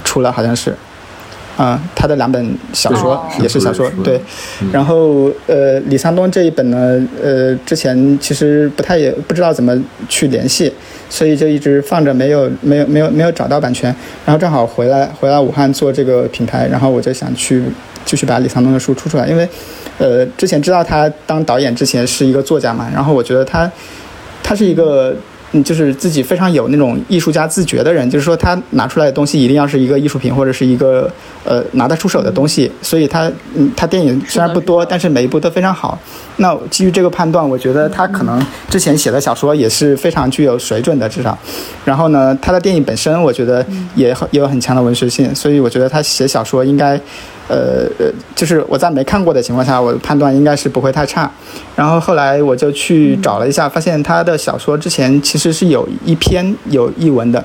[0.05, 0.73] 出了，好像是。
[1.61, 4.17] 嗯，他的两本小说也是小说，对。
[4.71, 10.71] 然后，呃，李沧东这一本呢，呃，之前其实不太也不知道怎么去联系，
[11.09, 13.93] 所以就一直放着，没有没有没有没有找到版权。
[14.25, 17.61] 然后正好回来回来武汉做这个品牌，然后我就想去
[18.05, 19.49] 继续把李沧东的书出出来，因为，
[19.97, 23.69] 呃，之前知道他当导演之前是一个作家嘛，然后我觉得他
[24.41, 25.13] 他是一个。
[25.51, 31.11] 嗯，就是自己非常有那种艺术家自觉的人，就是说他拿出来的东西一定要是一个艺术品或者是一个
[31.43, 32.71] 呃拿得出手的东西。
[32.81, 35.97] 所以他嗯，他电影虽然不多，但是每一部都非常好。
[36.37, 41.37] 那基于这个判断，我觉得他可能之前写的小说也是非常具有水准的，至少。
[41.83, 46.99] 然后呢，他的电影本身我觉得也很也有很强的文学性，所以我觉得他写小说应该。
[47.49, 51.29] 呃呃，就是我在没看过的情况下，我判断应该是不会太差。
[51.75, 57.43] 然后后来我就去找了一下，发现他的小说之前其实是有一篇有译文的，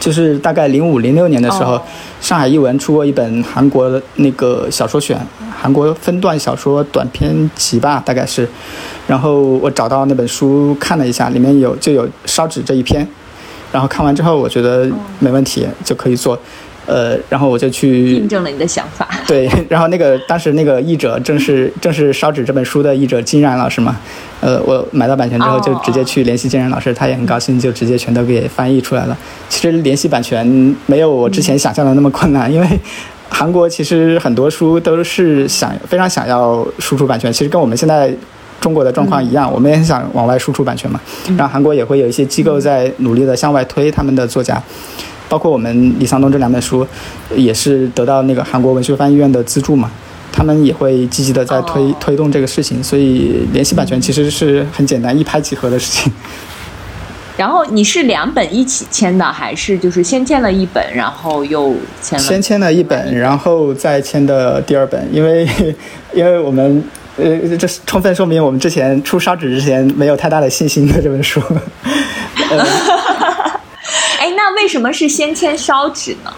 [0.00, 1.80] 就是大概零五零六年的时候，
[2.20, 5.20] 上海译文出过一本韩国的那个小说选，
[5.54, 8.48] 韩国分段小说短篇集吧，大概是。
[9.06, 13.06] 然后我找到那本书看了一下，里面有就有烧纸这一篇。
[13.70, 14.88] 然后看完之后，我觉得
[15.18, 16.38] 没问题，就可以做。
[16.88, 19.06] 呃，然后我就去印证了你的想法。
[19.26, 23.94] 对， 然后那个当时那个译者正是正是《烧纸》这本书的译者金然老师嘛，
[24.40, 29.16] 呃，我买到版权之后就直接去联系金然老师，他也很高兴，就直接全都给翻译出来了。
[29.50, 32.66] 其实联系版权没有我之前想象的那么困难，因为
[33.28, 38.10] 韩国其实很多书都是想非常想要输出版权，其实跟我们现在
[38.62, 40.98] 中国的状况一样，我们也想往外输出版权嘛。
[41.36, 44.62] 然后韩国也会有一些机构在努力的向外推他们的作家。
[45.28, 46.86] 包括我们李沧东这两本书，
[47.34, 49.90] 也是得到那个韩国文学翻译院的资助嘛，
[50.32, 56.12] 他们也会积极的在推推动这个事情，所以联系版权其实是很简单一拍即合的事情。
[57.36, 62.24] 然后你是两本一起签的，还是就是先签了一本，然后又签了？
[62.24, 65.46] 先签了一本，然后再签的第二本，因为
[66.12, 66.82] 因为我们
[67.16, 71.40] 呃，这充分说明我们之前出烧纸之前没有太大的信心的这本书。
[74.28, 76.30] 哎，那为什么是先签烧纸呢？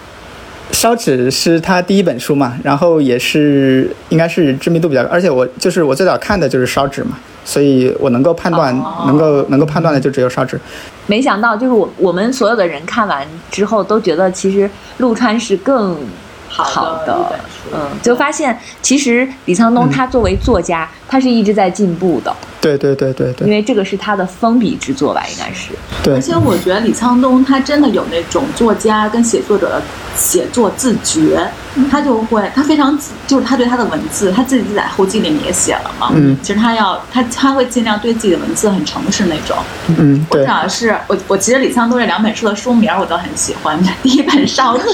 [0.71, 8.73] 烧纸是他第一本书嘛，然后也是应该是知名度比较高，而且我就是我最早看的就是烧纸嘛，所以我能够判断，
[9.09, 10.61] 能够能够判断的就只有烧纸。
[11.09, 15.97] 没想到，就是我我们所有的人看完之后都觉得，其实陆川是更。
[16.53, 17.39] 好的，
[17.73, 22.33] 嗯，就发现其实李沧东他作为作家，他是一直在进步的。
[22.61, 25.73] 对对对对对，因为这个是他的封笔之作吧，应该是。
[26.05, 26.15] 对。
[26.15, 29.83] 而且我觉得李沧东他真的有那种作家跟写作者的
[30.15, 31.51] 写作自觉，
[31.91, 32.97] 他就会他非常
[33.27, 36.13] 就是他对他的文字，他自己在后记里面也写了嘛。
[36.15, 36.37] 嗯。
[36.43, 39.57] 其实他要他他会尽量对自己的文字很诚实那种。
[39.97, 40.25] 嗯。
[40.31, 44.85] 我想的是我我其实李沧东这两本书的书名我都很喜欢， 第一本《烧纸》，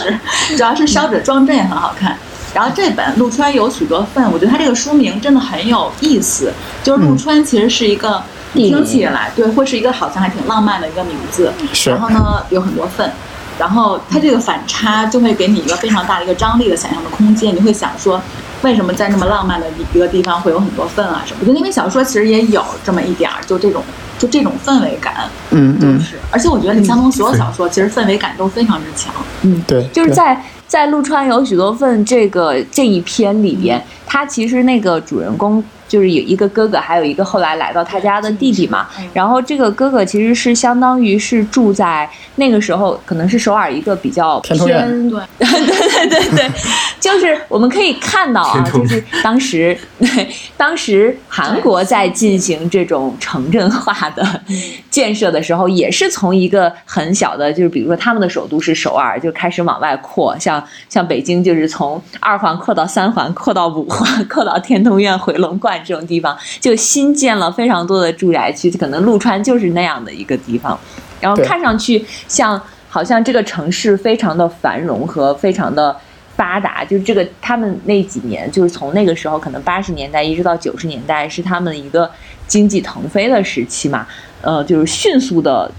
[0.56, 2.16] 主要是烧纸装帧也很好看。
[2.56, 6.50] 然后这本陆川有许多份，我觉得它这个书名真的很有意思。
[6.82, 8.22] 就是陆川其实是一个
[8.54, 11.52] 听起来对，会是一个好像还挺浪漫的一个名字。
[11.74, 11.90] 是。
[11.90, 13.12] 然后呢，有很多份，
[13.58, 17.54] 然后它这个反差就会给你一个非常大的一个张力的想象的空间。
[17.54, 18.18] 你会想说，
[18.62, 21.40] 为什么在那么浪漫的一个地方会有很多份啊什么？
[21.42, 23.82] 我觉得因为小说其实也有这么一点儿，就这种
[24.18, 25.28] 就这种氛围感。
[25.50, 26.00] 嗯嗯。
[26.00, 26.18] 是。
[26.30, 29.12] 而且我觉得李沧东所有小说其实氛围感都非常之强。
[29.42, 29.86] 嗯，对。
[29.88, 30.42] 就是在。
[30.66, 35.62] 在陆川有许多份这个这一篇里边，他其实那个主人公。
[35.88, 38.86] 就是有一个哥哥，还有一个后来来到他家的弟弟嘛。
[39.12, 44.58] 然后这个哥哥其实是相当于是住在那个时候，可能是首尔一个比较偏
[45.08, 45.22] 对。
[45.38, 46.50] 对对对对，
[47.00, 54.24] 就是我们可以看到啊，就是当时对当时韩国在进行这种城镇化的
[54.90, 65.75] 建设的时候，也是从一个很小的，就是比如说他们的首都是首尔，就开始往外扩，像像北京就是从二环扩到三环，扩到五环，扩到天通苑、回龙观。
[65.84, 70.78] 这种地方就新建了非常多的住宅区，可能陆川就是那样的一个地方，
[71.20, 75.96] 然后看上去像好像这个城市非常的繁荣和非常的
[76.34, 82.10] 发达，就是这个他们那几年就是从那个时候可能八十年代一直到九十年代是他们一个
[82.46, 84.06] 经济腾飞的时期嘛，
[84.42, 85.70] 呃，就是迅速的。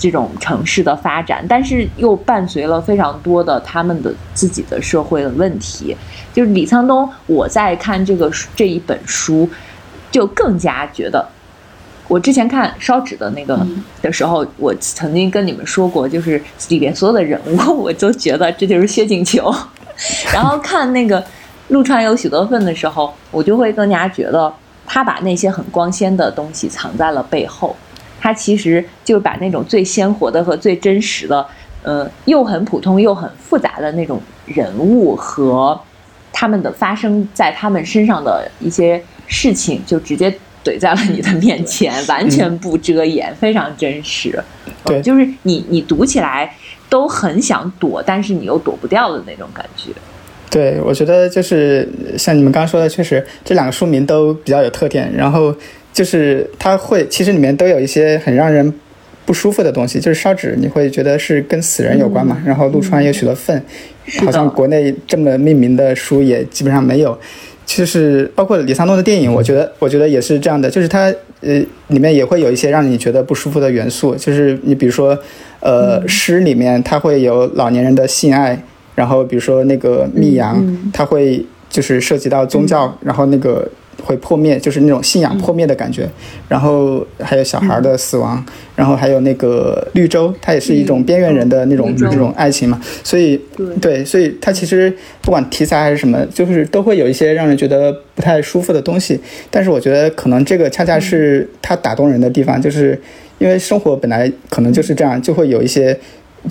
[0.00, 5.94] 这种城市的发展，但是又伴随了非常多的他们的自己的社会的问题。
[6.32, 9.46] 就是李沧东，我在看这个这一本书，
[10.10, 11.28] 就更加觉得，
[12.08, 13.66] 我之前看烧纸的那个
[14.00, 19.54] 的时候，我曾经跟你们说过，就是里边所有的人物，我都觉得这就是薛景求。
[20.32, 21.22] 然后看那个
[21.68, 24.50] 陆川有许多份的时候，我就会更加觉得
[24.86, 27.76] 他把那些很光鲜的东西藏在了背后。
[28.20, 31.46] 他其实就把那种最鲜活的和最真实的，
[31.82, 35.80] 呃，又很普通又很复杂的那种人物和
[36.30, 40.30] 他们的发生在他们身上的一些事情，就直接
[40.62, 44.38] 怼在了你的面前， 完全不遮掩，非常真实。
[44.84, 46.54] 对，就是你你读起来
[46.90, 49.90] 都很想躲，但是你又躲不掉的那种感觉。
[50.50, 55.54] 对，我觉得就是像你们刚刚说的，确实这两个书名都比较有特点，然后。
[55.92, 58.72] 就是它会，其实里面都有一些很让人
[59.26, 59.98] 不舒服的东西。
[59.98, 62.40] 就是烧纸，你会觉得是跟死人有关嘛？
[62.46, 63.62] 然后陆川有许多份，
[64.24, 67.18] 好像国内这么命名的书也基本上没有。
[67.66, 70.68] 就是包括李沧东的电影，我觉得，我觉得也是这样的。
[70.68, 74.14] 就是它呃里面也会有一些让你觉得不舒服的元素。
[74.16, 75.16] 就是你比如说，
[75.60, 78.60] 呃，诗里面它会有老年人的性爱，
[78.96, 83.68] 然后比如说那个密阳，它会就是涉及到宗教，然后那个。
[84.00, 86.08] 会破灭，就是那种信仰破灭的感觉。
[86.48, 92.80] 然后还有小孩的死亡，然后还有那个绿洲，它也是一种边缘人的那种那种爱情嘛。
[93.04, 93.40] 所以
[93.80, 99.20] 对，所以它其实不管题材还是什么，就是都会有一些让人觉得不太舒服的东西。
[99.50, 103.00] 但是我觉得可能这个恰恰是它打动人的地方，就是
[103.38, 105.98] 因为生活本来可能就是这样，就会有一些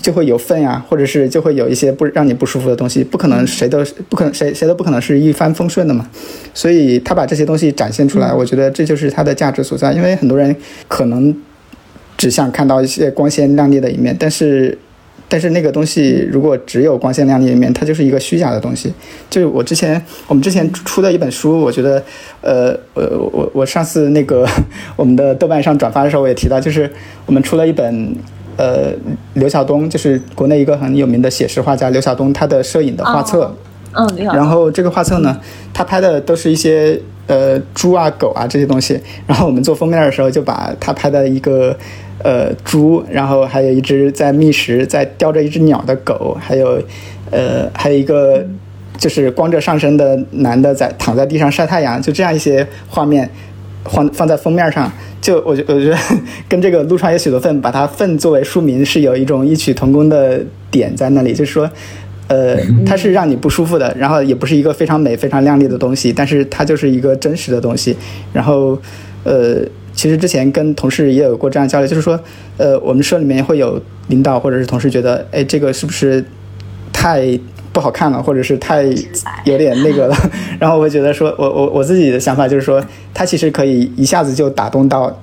[0.00, 6.08] 就会有粪呀，或者是就会有一些不让你不舒服的东西，不可能谁都不可能谁谁都不可能是一帆风顺的嘛。
[6.54, 9.92] 所以他把这些东西展现出来，我觉得这就是它的价值所在。
[9.92, 10.54] 因为很多人
[10.86, 11.34] 可能
[12.16, 14.78] 只想看到一些光鲜亮丽的一面，但是
[15.28, 18.92] 但是那个东西如果只有光鲜亮丽的一面，它就是一个虚假的东西。
[19.28, 22.00] 就是我之前我们之前出的一本书，我觉得
[22.42, 24.48] 呃呃我我上次那个
[24.94, 26.88] 我们的豆瓣上转发的时候，我也提到，就是
[27.26, 28.14] 我们出了一本。
[28.60, 28.92] 呃，
[29.32, 33.56] 刘晓东就是国内一个很有名的写实画家，刘晓东他的摄影的画册，
[33.94, 35.40] 嗯，然后这个画册呢，
[35.72, 41.74] 他拍的都是一些呃猪啊狗啊这些东西，然后我们做封面的时候就把他拍的一个
[42.22, 46.82] 呃猪，然后还有一只在觅食在叼着一只鸟的狗，还有
[47.30, 48.46] 呃还有一个
[48.98, 53.30] 就是光着上身的男的在躺在地上晒太阳，就这样一些画面
[53.84, 54.90] 放放在封面上。
[55.20, 55.96] 就我觉我觉得
[56.48, 61.70] 跟这个陆川有许多份，把它份作为书名是有一种异曲同工的点在那里，就是说，
[62.28, 62.56] 呃，
[62.86, 67.94] 它是让你不舒服的，然后也不是一个非常美、非常亮丽的东西，但是它就是一个真实的东西。
[68.32, 68.78] 然后，
[69.24, 69.56] 呃，
[69.92, 72.18] 其实之前跟同事也有过这样交流，就是说，
[72.56, 73.78] 呃，我们社里面会有
[74.08, 76.24] 领导或者是同事觉得，哎，这个是不是
[76.92, 77.38] 太？
[77.72, 78.82] 不好看了，或者是太
[79.44, 80.16] 有点那个了，
[80.58, 85.16] 然后我觉得说，我我我自己的想法就是说，他其实可以一下子就打动到，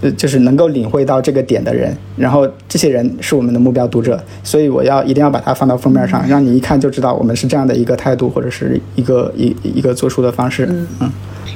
[0.00, 10.66] 呃，就是能够领会到这个点的人，然后这些人是我们的目标读者，所以我要一定要把它放到封面上，让你一看就知道我们是这样的一个态度，或者是一个一一个做书的方式。
[11.00, 11.10] 嗯，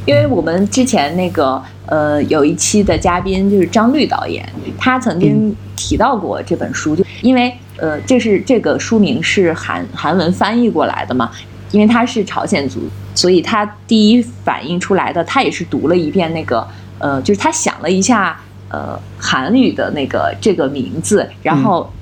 [0.07, 4.49] 因为我们之前那个呃有一期的嘉宾就是张律导演，
[4.79, 7.53] 他曾经提到过这本书，就因为。
[7.83, 11.29] 呃，这是这个书名是韩韩文翻译过来的嘛？
[11.73, 16.65] 因为他是朝鲜族，所以他第一反应出来的，他也是读了一遍那个，
[17.01, 21.93] 呃，就是他想了一下，呃，韩语的那个这个名字，然后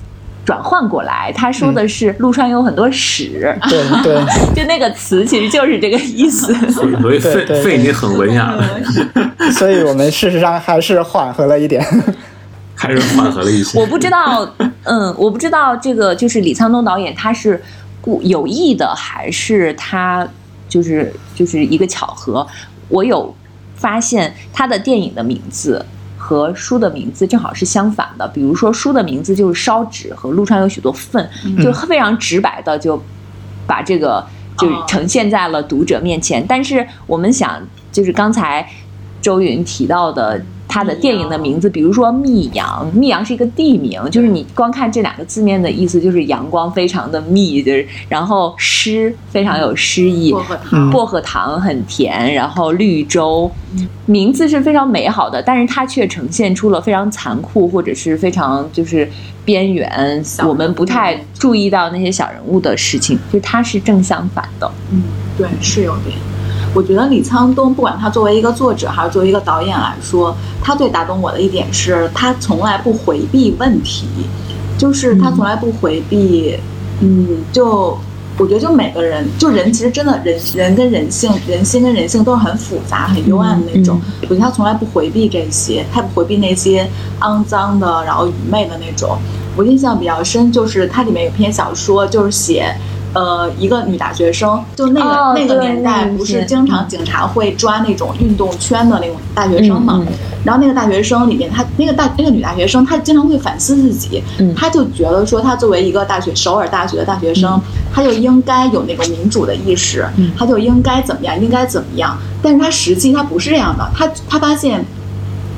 [0.45, 4.23] 转换过来，他说的是陆川有很多屎，对对，
[4.53, 6.53] 就那个词其实就是这个意思。
[6.69, 8.55] 所以费费你很文雅，
[9.57, 11.83] 所以我们事实上还是缓和了一点。
[12.81, 13.79] 还是缓和了一些。
[13.79, 14.51] 我不知道，
[14.85, 17.61] 嗯，我不知道这个就是李沧东导演他是
[18.01, 20.27] 故有意的，还是他
[20.67, 22.47] 就是就是一个巧合。
[22.89, 23.31] 我有
[23.75, 25.85] 发现他的电影的名字
[26.17, 28.27] 和书的名字正好是相反的。
[28.27, 31.29] 比如说书的名字就是烧纸和路上有许多粪，
[31.61, 32.99] 就非常直白的就
[33.67, 34.25] 把这个
[34.57, 36.43] 就呈现在了读者面前。
[36.47, 37.61] 但是我们想，
[37.91, 38.67] 就是刚才
[39.21, 40.43] 周云提到的。
[40.71, 53.51] 他的电影的名字，比如说《密阳》，密阳是一个地名，就是你光看这两个字面的意思，就是阳光非常的密，就是然后诗非常有诗意，薄荷糖，薄荷糖很甜，然后绿洲，
[54.05, 59.05] 名字是非常美好的，但是它却呈现出了非常残酷或者是非常就是
[59.43, 64.71] 边缘，我们不太注意到那些小人物的事情，就它是正相反的。
[64.91, 65.03] 嗯，
[65.37, 66.15] 对，是有点。
[66.73, 74.07] 我觉得李沧东，不管他作为一个作者还是作为一个导演来说，他最打动我的一点是他从来不回避问题，
[74.77, 76.55] 就是他从来不回避，
[77.01, 77.97] 嗯，就
[78.37, 83.99] 我觉得就每个人，就人其实真的人人跟人性，人心跟人性都是很复杂、很幽暗的那种。
[84.21, 89.17] 我觉得他从来不回避这些，他不回避那些肮脏的，然后愚昧的那种。
[89.57, 92.73] 我印象比较深，就是它里面有篇小说，就是写。
[93.13, 100.01] 呃，一个女大学生，就那个那个年代，不是经常警察会抓那种运动圈的那种大学生嘛？
[100.43, 104.23] 然后那个大学生里面，她那个大那个女大学生，她经常会反思自己，
[104.55, 107.61] 她就觉得说，她作为一个大学首尔大学的大学生，
[107.93, 110.05] 她就应该有那个民主的意识，
[110.37, 112.17] 她就应该怎么样，应该怎么样。
[112.41, 114.83] 但是她实际她不是这样的，她她发现。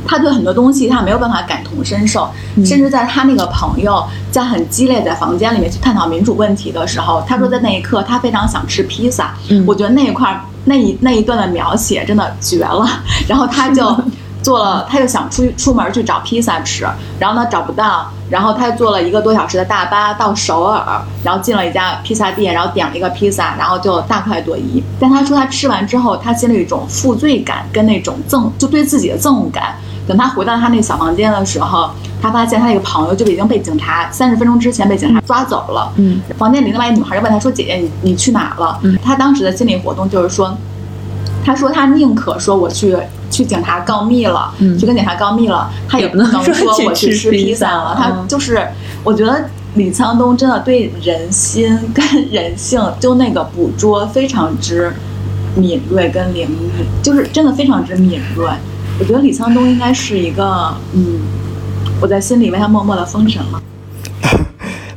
[0.05, 2.29] 他对很多东西他没有办法感同身受，
[2.65, 9.33] 甚至在他那个朋友在很激烈在房间里面去探讨民主问题的时候，他说在那一刻他非常想吃披萨。
[9.65, 12.87] 我觉得那一块那一那一段的描写真的绝了。
[13.27, 13.95] 然后他就
[14.41, 16.85] 做了，他就想出出门去找披萨吃，
[17.17, 24.83] 然后呢找不到，然后他坐了一个多小时的大巴到首尔，然后进了一家披萨店，然后点了一个披萨，然后就大快朵颐。
[24.99, 29.75] 但他说他吃完之后，他心里有一种负罪感跟那种憎，就对自己的憎恶感。
[30.07, 31.89] 等他回到他那个小房间的时候，
[32.21, 35.91] 他发现他那个朋友就已经被警察三十分钟之前被警察抓走了。
[35.97, 40.57] 嗯，房间里另外一女孩就问他说：“姐姐，你你去哪了？”嗯，他当时的心理活动就是说，
[41.45, 42.97] 他说他宁可说我去
[43.29, 47.95] 去警察告密了，嗯去跟警察告密了，他也不能说我去吃披萨了。
[47.97, 48.67] 他就是，
[49.03, 49.45] 我觉得
[49.75, 54.93] 李沧东真的对人心跟人性就那个捕捉非常之
[55.55, 56.69] 敏锐跟灵敏，
[57.01, 58.47] 就是真的非常之敏锐。
[59.03, 61.19] 我觉得李沧东应该是一个，嗯，
[61.99, 63.61] 我在心里为他默默的封神了。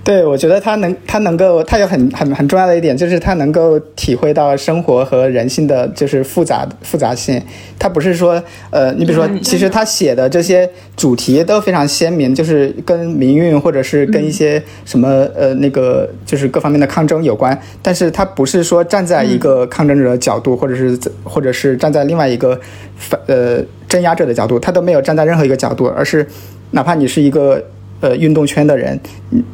[0.07, 7.43] 对，我觉得他能，他能够，他有很很很重要的一点，就是他能够体会到生活和人性的就是复杂复杂性。
[7.77, 8.41] 他不是说，
[8.71, 17.61] 呃，你比如说，其实他写的这些主题都非常鲜明，就是跟民运或者是跟一些什么呃那个就是各方面的抗争有关。
[17.83, 22.57] 但是他不是说站在一个抗争者的角度，或者是或者是站在另外一个
[22.97, 26.25] 反呃镇压者的角度，他都没有站在任何一个角度，而是
[26.71, 27.61] 哪怕你是一个。
[27.99, 29.01] 呃，运动圈的人，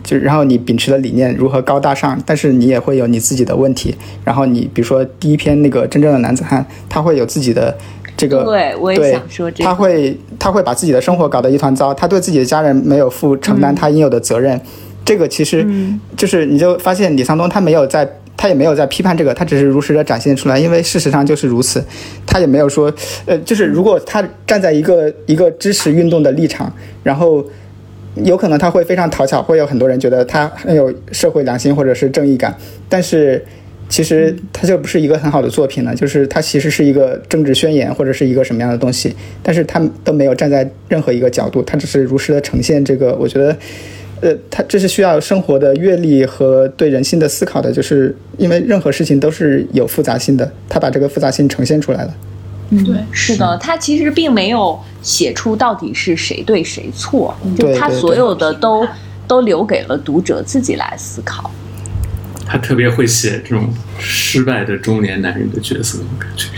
[0.03, 3.95] 就然后你秉持的理念如何高大上，但是你也会有你自己的问题。
[4.25, 7.77] 然后你比如说第一篇那个真正的男子汉，他会有自己的
[8.17, 14.61] 这个，对我也想说这个，他会他会把自己的生活搞得一团糟，他对自己的家人没有负承担他应有的责任。
[15.05, 15.65] 这个其实
[16.17, 21.85] 就是你就发现李沧东他没有在，他也没有在批判这个，他只是如实的展现出来，因为事实上就是如此。
[22.27, 22.93] 他也没有说，
[23.27, 26.73] 呃，就是如果他站在一个一个支持运动的立场，
[27.05, 27.45] 然后。
[28.17, 32.55] 有可能他会非常讨巧，会有很多人觉得他很有社会良心或者是正义感，
[32.89, 33.43] 但是
[33.89, 35.95] 其实他就不是一个很好的作品了。
[35.95, 43.15] 就是他其实是一个政治宣言或者是一个什么样的东西，但是他都没有站在任何一个角度，他只是如实的呈现这个。
[43.17, 43.57] 我觉得，
[44.21, 52.15] 呃，他这是需要生活的阅历和对人性的思考的，就是因为任何事情都是有复杂性的，他把这个复杂性呈现出来了。
[52.75, 58.89] 嗯，对，是的，他其实并没有写出到底是谁对谁错，就他所有的都
[59.29, 61.51] 都留给了读者自己来思考。
[62.47, 66.49] 他特别会写这种失败的中年男人的角色，我感觉，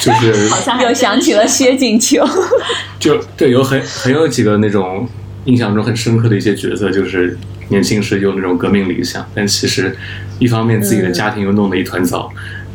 [0.00, 0.48] 就是。
[0.48, 2.26] 好像又想起了薛景秋，
[2.98, 5.06] 就对，有很很有几个那种
[5.44, 7.38] 印象中很深刻的一些角色，就是
[7.68, 9.96] 年轻时有那种革命理想，但其实
[10.38, 12.30] 一方面自己的家庭又弄得一团糟。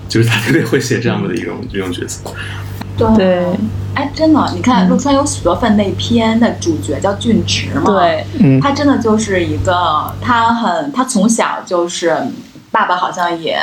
[0.09, 2.29] 就是他特别会写这样的一种这种角色，
[3.15, 3.45] 对，
[3.93, 8.25] 哎，真的，你看陆川有许多份那篇的主角叫俊池嘛，对，
[8.59, 12.17] 他真的就是一个，他很，他从小就是
[12.71, 13.57] 爸爸好像也，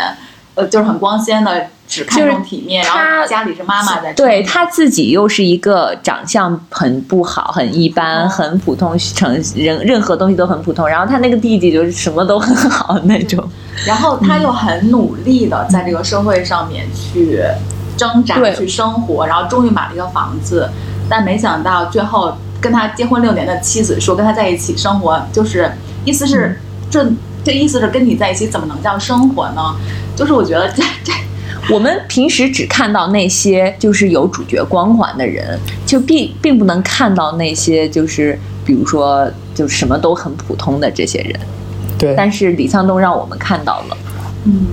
[0.55, 1.68] 呃，就是很光鲜的。
[1.87, 4.12] 只看重体面，然后家里是妈妈在。
[4.12, 10.87] 对他自己又是一个长相很不好、很一般、很普通，成人任何东西都很普通。
[10.87, 13.43] 然后他那个弟弟就是什么都很好那种。
[13.87, 17.41] 然后他又很努力的在这个社会上面去
[17.97, 20.68] 挣扎、去生活，然后终于买了一个房子。
[21.09, 25.70] 但没想到最后跟他结婚六年的妻子说跟他在一起生活，就是
[26.05, 26.61] 意思是
[26.91, 27.07] 这
[27.45, 29.76] 这意思是跟你在一起怎么能叫生活呢？
[30.16, 31.12] 就是我觉得这这。
[31.71, 41.41] 我们平时只看到那些就是有主角光环的人，就并并不能看到那些就是比如说就什么都很普通的这些人。
[41.99, 42.14] 对。
[42.17, 43.97] 但是李沧东让我们看到了。
[44.45, 44.67] 嗯。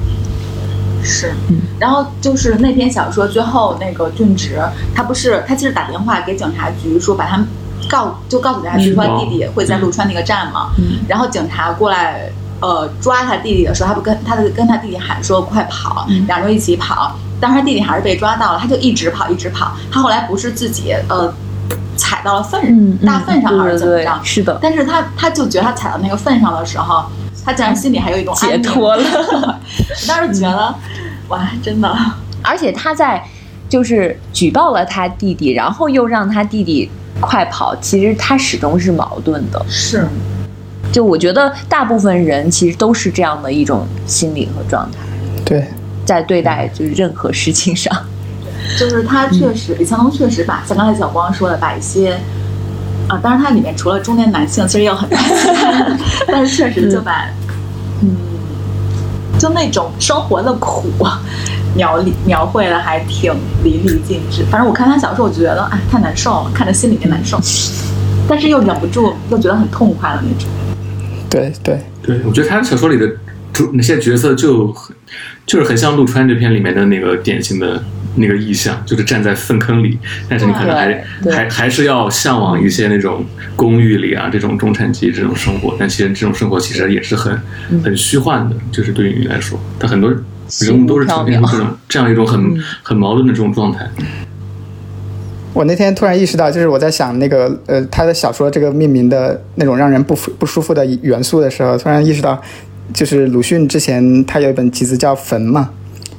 [1.04, 1.34] 是。
[1.50, 1.62] 嗯。
[1.80, 4.60] 然后就是那篇小说最后那个俊植，
[4.94, 7.44] 他不是他其实打电话给警察局说把他
[7.90, 10.70] 告就告诉警察局说弟弟会在陆川那个站嘛。
[10.78, 11.00] 嗯。
[11.08, 12.32] 然后警察过来。
[12.62, 19.74] 呃，抓他弟弟的时候，他不跟他的跟他弟弟喊说快跑，两人一起跑，但是他弟弟还是被抓到了，他就一直跑一直跑。
[19.92, 21.34] 他后来不是自己呃
[21.98, 24.20] 踩到了粪大粪上还是怎么着？
[24.24, 24.58] 是的。
[24.62, 27.04] 但是他他就觉得他踩到那个粪上的时候，
[27.44, 29.04] 他竟然心里还有一种解脱了。
[29.04, 30.74] 我当时觉得
[31.28, 31.94] 哇，真的。
[32.42, 33.24] 而且他在
[33.68, 36.90] 就是举报了他弟弟，然后又让他弟弟
[37.20, 39.66] 快跑，其实他始终是矛盾的。
[39.68, 40.08] 是。
[40.94, 45.00] 就我觉得，大部分人其实都是这样的一种心理和状态。
[45.44, 45.68] 对，
[46.06, 47.92] 在对待就是任何事情上，
[48.80, 52.14] 就是他确实，李强东确实把像刚才小光说的，把一些
[53.08, 55.18] 啊，当然他里面除了中年男性，其实也有很多，
[56.28, 57.26] 但是确实就把
[58.02, 58.16] 嗯，
[59.40, 60.86] 就那种生活的苦
[61.76, 63.34] 描描绘的还挺
[63.64, 64.46] 淋漓尽致。
[64.52, 67.40] 反正我看他小说，我就觉得哎，太难受了，看着心里面难受，
[68.30, 70.48] 但是又忍不住，又觉得很痛快的那种。
[71.34, 71.80] 对对。
[72.04, 73.10] 对，我觉得他小说里的
[73.52, 74.96] 主那些角色就很
[75.46, 77.84] 就是很像陆川这篇里面的那个典型的
[78.16, 79.98] 那个意象，就是站在粪坑里，
[80.30, 83.26] 但是你可能还还还是要向往一些那种
[83.56, 87.42] 公寓里啊这种中产阶级这种生活，但其实这种生活其实也是很
[87.84, 93.90] 很虚幻的，就是对于你来说，他很多人物都是呈现出这种这样一种很很矛盾的这种状态。
[95.54, 102.42] 我那天突然意识到，就是我在想那个呃，他的小说这个命名的那种让人不不舒服的元素的时候，突然意识到，
[102.94, 105.70] 就是鲁迅之前他有一本集子叫《坟》嘛，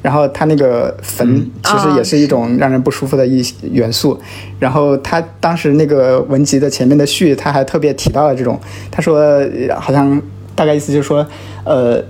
[0.02, 4.16] 然后他那个坟其实也是一种让人不舒服的一元素。
[4.60, 8.58] 然后他当时那个文集的前面的序，他还特别提到了这种，
[8.90, 9.44] 他说
[9.76, 10.22] 好像
[10.54, 11.26] 大概意思就是说，
[11.64, 12.00] 呃，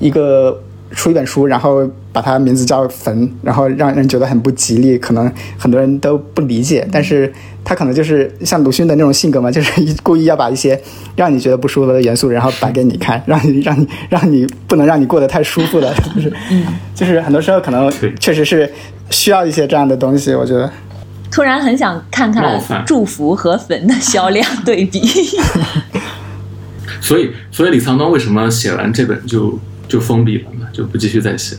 [0.00, 0.60] 一个
[0.94, 6.86] 出一本书，然后把它名字叫《坟》，然后让人觉得很不吉利，可能很多人都不理解。
[6.92, 7.32] 但是
[7.64, 10.80] 他可能就是像鲁迅的那种性格嘛，就是故意要把一些
[11.16, 16.32] 让你觉得不舒服的元素，然后摆给你看，让你让你让你不能让你过得太舒服的，就是
[16.94, 18.70] 就是很多时候可能确实是
[19.10, 20.34] 需要一些这样的东西。
[20.34, 20.70] 我觉得
[21.30, 25.00] 突然很想看看祝福和坟的销量对比。
[27.00, 29.58] 所以，所以李沧东为什么写完这本就
[29.88, 30.66] 就封闭了嘛？
[30.72, 31.56] 就不继续再写？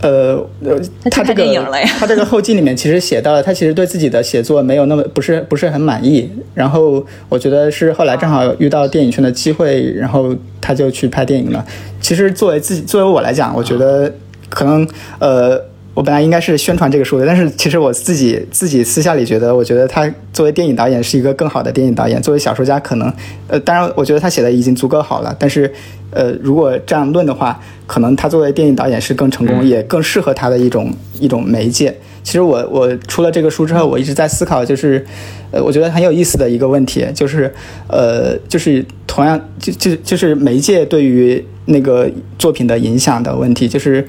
[0.00, 0.78] 呃呃，
[1.10, 1.44] 他这个
[1.98, 6.30] 他这个后记里面其实写到了，他其实对自己的写作没有那么不是不是很满意。
[6.54, 11.64] 然后我觉得是后来正好遇到电影圈的机会，然后他就去拍电影了。
[12.00, 14.12] 其实作为自己作为我来讲，我觉得
[14.48, 15.60] 可能呃。
[15.98, 22.22] 我本来应该是宣传这个书的，但是其实我自己自己私下里觉得，我觉得他作为电影导演是一个更好的电影导演。
[22.22, 23.12] 作为小说家，可能，
[23.48, 25.34] 呃，当然，我觉得他写的已经足够好了。
[25.40, 25.68] 但是，
[26.12, 31.92] 呃，如果这样论的话，可能他作为电影导演是更成功，也更适合他的一种一种媒介。
[32.22, 35.04] 其实我我出了这个书之后，我一直在思考，就是，
[35.50, 37.52] 呃，我觉得很有意思的一个问题，就是，
[37.88, 44.06] 呃，就是同样就就就是媒介对于那个作品的影响的问题，就是。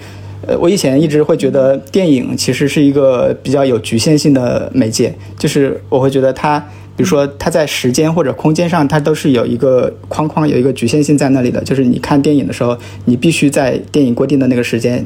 [0.49, 6.59] 呃，我以前一直会觉得电影其实是一个比较有局限性的媒介，就是我会觉得它，
[6.97, 11.63] 比如说它在时间或者空间上，它都是有一个框框，有一个局限性在那里的。
[11.63, 12.75] 就是你看电影的时候，
[13.05, 15.05] 你必须在电影规定的那个时间，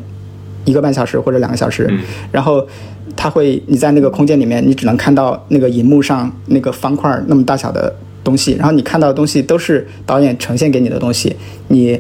[0.63, 1.93] 一个半小时或者两个小时，
[2.31, 2.65] 然后
[3.17, 11.35] 它会你在那个空间里面，你只能看到那个荧幕上那个方块那么大小的东西，然后你看到的东西都是导演呈现给你的东西，
[11.67, 11.99] 你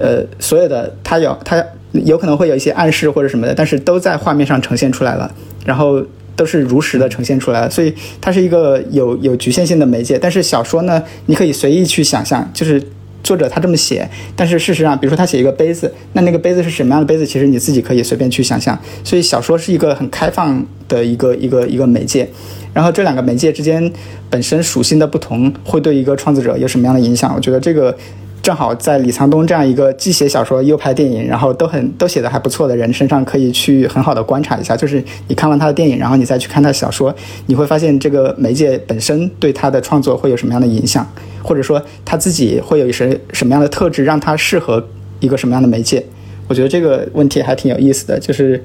[0.00, 1.64] 呃所有的它有它。
[1.92, 5.32] 有可能会有一些暗示或者什么的，但是都在画面上呈现出来了，
[5.64, 6.02] 然后
[6.36, 10.18] 都是如实的呈现出来了，所以它是一个有有局限性的媒介。
[10.18, 12.82] 但是小说呢，你可以随意去想象，就是
[13.22, 18.78] 作者他这么写，但是事实上，比如说他写一个杯子，那那个杯子是什么样的杯子，其实你自己可以随便去想象。
[19.04, 22.28] 所以小说是一个很开放的一个一个一个媒介，
[22.72, 23.92] 然后这两个媒介之间
[24.30, 27.34] 本身属性的不同，会对一个创作者有什么样的影响？
[27.34, 27.96] 我觉得这个。
[28.42, 34.76] 正好在李沧东这样一个既写小说又拍电影，然后都很都写的还不错的人身上，可以去很好的观察一下。
[34.76, 37.14] 就是你看完他的电影，然后你再去看他小说，
[37.46, 41.06] 你会发现这个媒介本身对他的创作会有什么样的影响，
[41.42, 44.86] 或者说他自己会有什什么样的特质，让他适合
[45.20, 46.04] 一个什么样的媒介。
[46.50, 48.60] 我觉得这个问题还挺有意思的，就是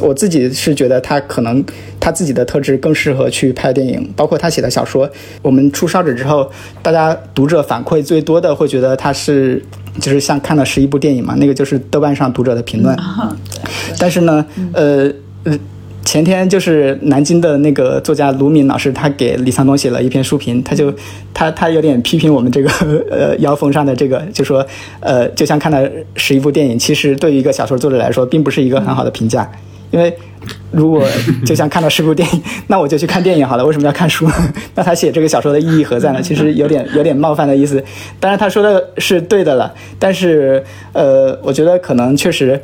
[0.00, 1.64] 我自己是觉得他可能
[1.98, 5.10] 他自己的特质更适合去拍电影，包括他写的小说。
[5.42, 6.48] 我们出烧纸之后，
[6.82, 9.60] 大家读者反馈最多的会觉得他是
[10.00, 12.96] 就是像看了十一部电影嘛，那个就是豆瓣上读者的评论。
[13.98, 15.12] 但是呢，呃
[15.42, 15.58] 呃。
[16.06, 20.94] 前天就是南京的那个作家卢敏老师，他给李沧东写了一篇书评，他就
[21.34, 22.70] 他他有点批评我们这个
[23.10, 24.64] 呃腰封上的这个，就说
[25.00, 29.50] 呃就像看了十一部电影，其实对于一个小说作者来说，并不是一个很好的评价，
[29.90, 30.16] 因为
[30.70, 31.04] 如果
[31.44, 34.30] 就像看了十部电影，那我就去看电影好了，为什么要看书？
[34.76, 36.22] 那他写这个小说的意义何在呢？
[36.22, 37.82] 其实有点有点冒犯的意思。
[38.20, 42.62] 当然他说的是对的了，但是呃，我觉得可能确实。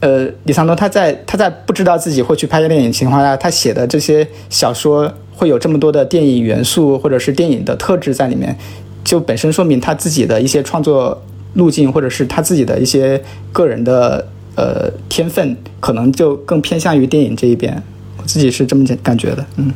[0.00, 8.56] 呃，李沧东他在他在不知道自己会去拍电影情况下，他写的这些小说会有这么多的电影元素或者是电影的特质在里面，
[9.04, 11.22] 就本身说明他自己的一些创作
[11.54, 13.22] 路径或者是他自己的一些
[13.52, 17.82] 个人的呃天分，可能就更偏向于电影这一边。
[18.16, 19.70] 我自己是这么感觉的，嗯。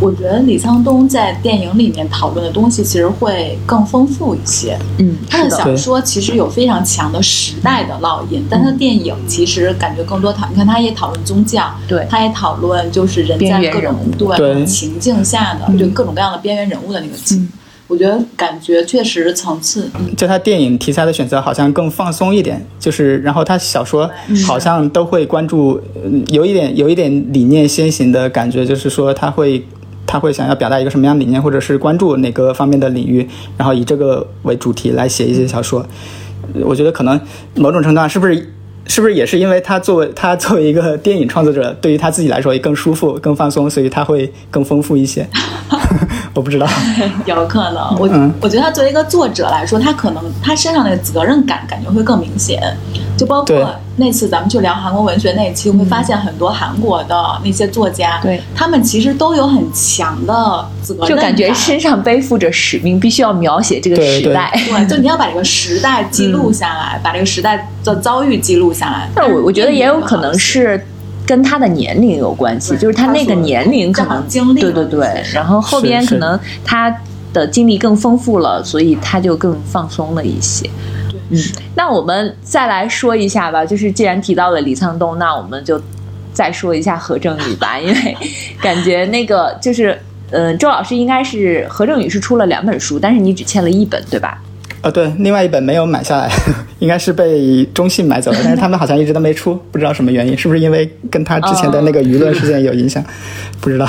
[0.00, 4.78] 我觉得李沧东在电影里面讨论的东西其实会更丰富一些。
[4.98, 14.64] 嗯，他的小说其实有非常强的时代的烙印，但他的电影其实感觉更多讨，你看他也讨论宗教，对，他也讨论就是人在各种对。
[14.64, 17.48] 情境下的，就各种各样的边缘人物的那个情。
[17.86, 24.10] 我觉得感觉确实层次，就他电影题材的选择好像更放松一点，就是然后他小说
[24.46, 25.80] 好像都会关注，
[26.28, 29.64] 有一点有一点理念先行的感觉，就是说他会。
[30.06, 33.26] 他会想要表达一个什么样的理念，或者是关注哪个方面的领域，
[33.56, 35.84] 然后以这个为主题来写一些小说。
[36.62, 37.18] 我觉得可能
[37.54, 38.52] 某种程度上是不是
[38.86, 45.26] 是不是也是因为他作为他作为一个电影创作者，对于他自己来说也更舒服、更放松，所以他会更丰富一些。
[46.34, 46.66] 我不知道，
[47.26, 47.96] 有可能。
[47.98, 48.08] 我
[48.40, 52.60] 我觉得他作为一个作者来说，他可能他身上的责任感感觉会更明显。
[53.16, 64.50] 就包括那次咱们去聊韩国文学那一期，会发现很多韩国的那些作家，对，他们其实都有很强的责任就感觉身上背负着使命，必须要描写这个时代。
[64.54, 69.08] 对， 就你要把这个时代记录下来，把这个时代的遭遇记录下来。
[69.14, 70.86] 但我我觉得也有可能是。
[71.26, 76.94] 跟他的年龄有关系，就是他那个年龄可能经历，对对对，然后后边可能他
[77.32, 80.68] 的经历更丰富了，所以他就更放松了一些。
[81.30, 81.42] 对，嗯，
[81.76, 85.80] 那我们再来说一下吧，就是既然提到了李沧东，那我们就
[86.32, 88.16] 再说一下何正宇吧，因为
[88.62, 89.98] 感觉那个就是，
[90.30, 94.40] 嗯，周老师应该是何正宇是出了两本书，但是你只签了一本，对吧？
[94.80, 96.30] 啊，对，另外一本没有买下来，
[96.78, 103.02] 应该是被中信买走了，但是他们好像一直都没出，不知道什么原因，是不是因为跟他之前的那个舆论事件有影响？
[103.62, 103.86] 不知道，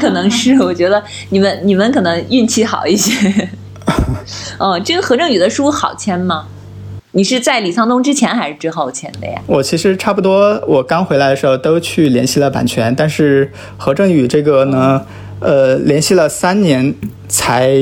[0.00, 1.00] 可能是，我觉得
[1.30, 3.48] 你们你们可能运气好一些。
[4.58, 6.46] 哦，这个何正宇的书好签吗？
[7.12, 9.40] 你是在李沧东之前还是之后签的呀？
[9.46, 15.02] 我其实差不多，我刚回来的时候都去联系了版权，但是何正宇这个呢，
[15.40, 16.94] 呃，联系了三年
[17.26, 17.72] 才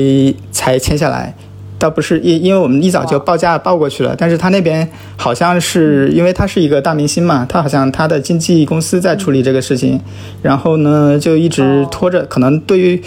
[0.51, 1.35] 才签下来。
[1.79, 9.99] 倒不是因因为我们一早就报价报过去了，但是他那边好像是因为他是一个大明星嘛，他好像他的经纪公司在处理这个事情，
[10.41, 13.01] 然后呢就一直拖着，可能对于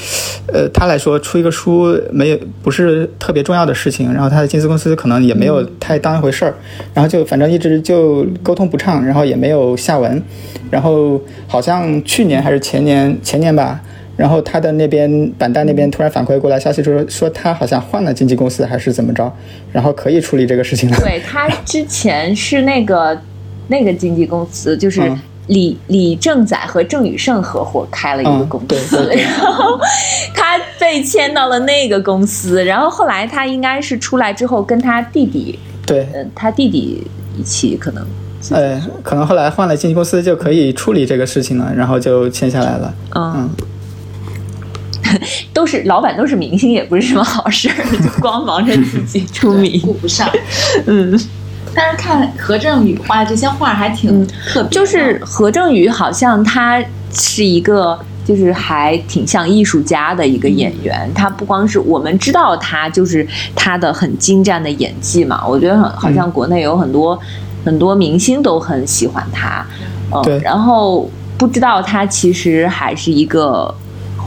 [0.53, 6.55] 呃他来说出一个书没有不是特别重要的事情，然后他的经纪公司可能也没有太当一回事儿，
[6.95, 10.23] 然后就反正一直就沟通不畅，然后也没有下文，
[10.71, 13.81] 然后好像去年还是前年前年吧。
[14.21, 19.33] 然后他的那边版代那边突然反馈过来消息，说说他好像换了经纪公司还是怎么着，
[19.73, 20.97] 然后可以处理这个事情了。
[20.99, 23.18] 对他之前是那个
[23.68, 25.11] 那个经纪公司，就是
[25.47, 29.81] 李李正宰和郑宇盛合伙开了一个公司，然后
[30.35, 37.07] 他被签到了那个公司，然后后来他应该是出来之后跟他弟弟，对，嗯，他弟弟
[37.39, 38.07] 一起可能，
[38.51, 43.49] 呃，可能后来换了经纪公司就可以处理这个事情了，然后就签下来了，嗯。
[45.52, 50.28] 都是老板，都是明星，也不是什么好事儿， 就光忙着自己出名，顾不上。
[50.86, 51.18] 嗯，
[51.74, 54.70] 但是看何正宇画的这些画还挺特别。
[54.70, 56.82] 就是何正宇好像他
[57.12, 61.08] 是一个，就是还挺像艺术家的一个演员。
[61.14, 65.46] 他不光是我们知道他，就是他的很精湛的演技嘛。
[65.46, 67.18] 我觉得好像国内有很多
[67.64, 69.64] 很多明星都很喜欢他。
[70.12, 71.08] 嗯，然后
[71.38, 73.72] 不知道他其实还是一个。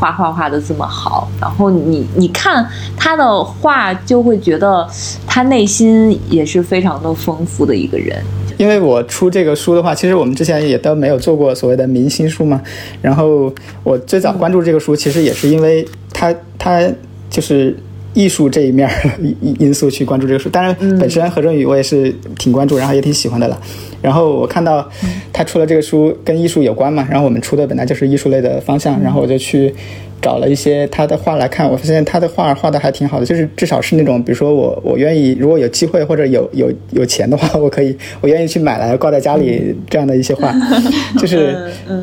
[0.03, 4.85] 画画画的这么好，然后你你看他的画，就会觉得
[5.25, 8.21] 他内心也是非常的丰富的一个人。
[8.57, 12.61] 因为我出这个书的话，其实我们之前也都没有做过所谓的明星书嘛。
[13.01, 16.85] 然后我最早关注这个书，其实也是因为他他
[17.29, 17.73] 就是。
[18.13, 18.89] 艺术这一面
[19.41, 23.59] 因因素去关注这个书，当然本身何正宇我也是挺关注，然后也挺喜欢的了。
[24.01, 24.87] 然后我看到
[25.31, 29.73] 他出了这个书跟艺术有关嘛，然后我们出的本来就是艺术类的方向，然后我就去
[30.21, 40.53] 找了一些他的画来看，我发现他的画画的还挺好的，就是至少是那种，比如说我我愿意如果有机会或者有有有钱的话，我可以我愿意去买来挂在家里这样的一些画，
[41.17, 41.57] 就是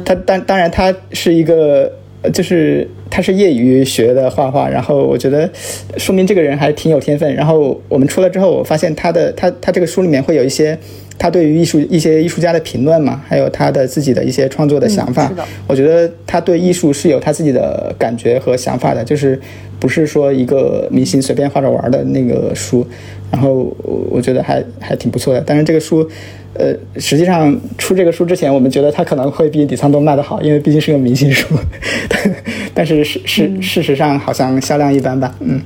[0.04, 1.92] 他当当然他是一个。
[2.34, 5.50] 就是他是业余学的画画，然后我觉得
[5.96, 7.34] 说明这个人还挺有天分。
[7.34, 10.78] 然后我们出来之后，我发现他的他他这个书里面会有一些
[11.18, 15.30] 他对于艺术一些艺术家的评论嘛，还有他的自己的一些创作的想法。
[15.66, 19.38] 我觉得他对艺术是有他自己的感觉和想法的，就是
[19.80, 22.86] 不是说一个明星随便画着玩的那个书。
[23.32, 23.74] 然后
[24.08, 25.42] 我觉得还还挺不错的。
[25.44, 26.08] 但是这个书。
[26.52, 31.46] 呃，实际上出这个书之前，我们觉得他可能会比底仓都卖的好，因为毕竟是个明星书。
[32.74, 35.60] 但是事事事实上好像销量一般吧，嗯。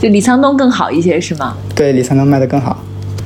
[0.00, 1.56] 就李沧东更好一些是吗？
[1.74, 2.78] 对，李沧东卖的更好。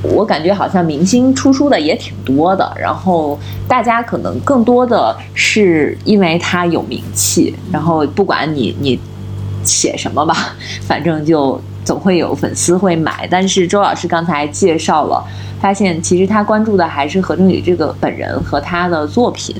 [0.02, 8.98] 我感觉好像明星出书的也挺多的，然后大家可能更多的是因为他有名气，然后不管你你
[9.62, 10.56] 写什么吧，
[10.86, 13.28] 反正就总会有粉丝会买。
[13.30, 15.24] 但是周老师刚才介绍了。
[15.62, 19.54] 发现其实他关注的还是何正宇这个本人和他的作品。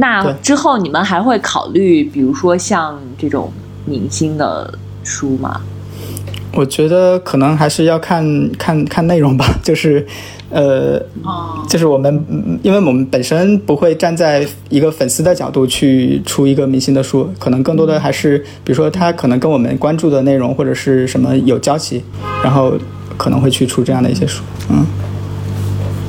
[0.00, 3.52] 那之后你们还会考虑，比如说像这种
[3.84, 4.72] 明星的
[5.02, 5.60] 书吗？
[6.52, 9.44] 我觉得可能还是要看看看内容吧。
[9.62, 10.06] 就是，
[10.50, 10.98] 呃，
[11.68, 22.02] 就是我们，因为我们本身不会站在一个粉丝的角度去出一个明星的书，可能更多的还是，比如说他可能跟我们关注的内容或者是什么有交集，
[22.42, 22.72] 然后
[23.16, 24.42] 可能会去出这样的一些书。
[24.70, 24.86] 嗯。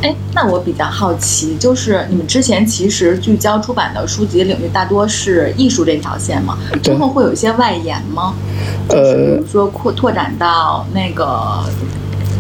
[0.02, 6.58] 哎，那我比较好奇，就是你们之前其实聚焦出版的书籍领域大多是艺术这条线嘛？
[6.82, 8.34] 之后会有一些外延吗？
[8.88, 11.66] 呃，比如说扩拓展到那个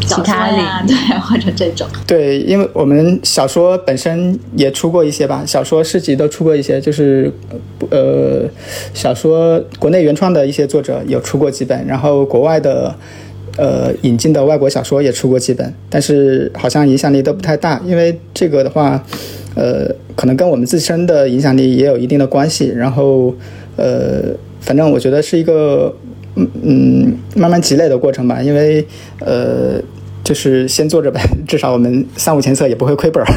[0.07, 0.47] 其他
[0.87, 1.85] 对，或者这种。
[2.07, 7.29] 对，因为我们小说本身也出过一些吧，小说诗集都出过一些，就是
[7.91, 8.47] 呃，
[8.93, 12.95] 小说国内原创的一些作者有出过几本，然后国外的。
[13.59, 17.81] 呃，引进的外国小说也出过几本，但是好像影响力都不太大。
[17.85, 19.03] 因为这个的话，
[19.53, 22.71] 呃，可能跟我们自身的影响力也有一定的关系。
[22.73, 23.35] 然后，
[23.75, 25.93] 呃，反正我觉得是一个
[26.35, 28.41] 嗯嗯慢慢积累的过程吧。
[28.41, 28.87] 因为
[29.19, 29.81] 呃，
[30.23, 33.27] 就是先做着呗， 至少我们三五千册也不会亏本儿。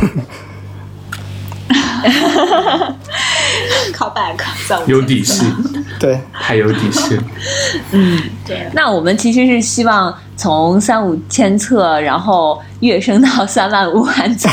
[3.93, 4.39] Call back，
[4.87, 5.45] 有底气，
[5.99, 7.19] 对，太有底气。
[7.93, 8.69] 嗯，对。
[8.73, 14.49] 那我们其实是希望从三五千册，然后跃升到三万五万册。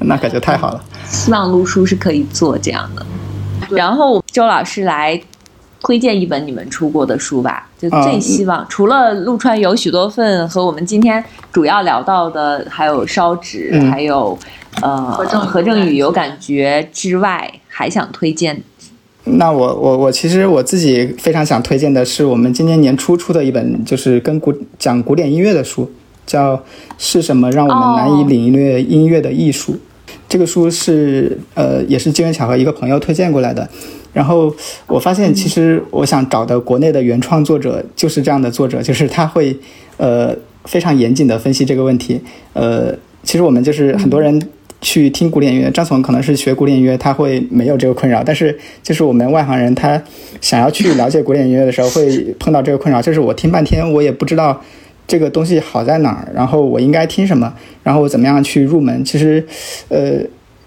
[0.00, 0.84] 那可就太好了。
[1.08, 3.04] 希望陆叔是可以做这样的。
[3.70, 5.20] 然后周老师来
[5.80, 14.38] 推荐一本你们出过的书吧，就最希望、除了陆川有许多份和我们今天主要聊到的，还有烧纸，嗯还有
[14.80, 18.62] 呃何正何正宇有感觉之外，还想推荐
[19.24, 25.90] 那我我我其实我自己非常想推荐的是我们今年年初出的一本，就是跟古讲古典音乐的书，
[26.26, 26.56] 叫
[26.98, 29.72] 《是什么让我们难以领略音乐的艺术》。
[30.28, 33.68] 这个书是呃也是机缘巧合一个朋友推荐过来的，
[34.12, 34.52] 然后
[34.86, 39.56] 我发现其实我想找的国内的原创作者就是这样的作者，就是他会
[39.98, 42.20] 呃非常严谨的分析这个问题。
[42.54, 42.92] 呃，
[43.22, 44.40] 其实我们就是很多人
[44.82, 50.02] 去听古典音乐，张总可能是学古典音乐，他会没有这个困扰，但是就是我们外行人，他
[50.40, 54.60] 想要去了解古典音乐的时候，会碰到这个困扰，就是我听半天，我也不知道
[55.06, 59.04] 这个东西好在哪儿，然后我应该听什么，然后我怎么样去入门。
[59.04, 59.46] 其实，
[59.88, 60.18] 呃，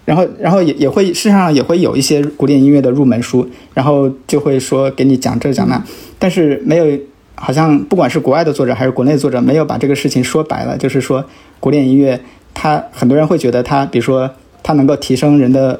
[0.04, 5.84] 然后然后也也会事实上也会有一些古典音乐的入门书，然后就会说给你讲这讲那，
[6.18, 6.98] 但是没有。
[7.38, 11.22] 好像不管是国外的作者还是国内的作者，没有把这个事情说白了，就是说
[11.60, 12.18] 古典音乐，
[12.58, 14.30] 它很多人会觉得它，比如说
[14.62, 15.78] 它能够提升人的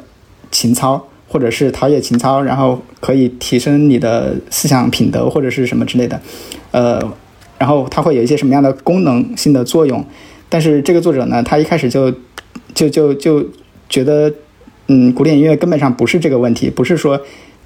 [0.50, 6.20] 情操，或者是陶冶情操，然后可以提升你的思想品德或者是什么之类的，
[6.72, 7.00] 呃，
[7.56, 10.04] 然后它会有一些什么样的功能性的作用。
[10.50, 12.12] 但是这个作者呢，他一开始就
[12.74, 13.42] 就就就
[13.88, 14.30] 觉得，
[14.88, 17.18] 嗯，古典音乐根本上不是这个问题，不是说。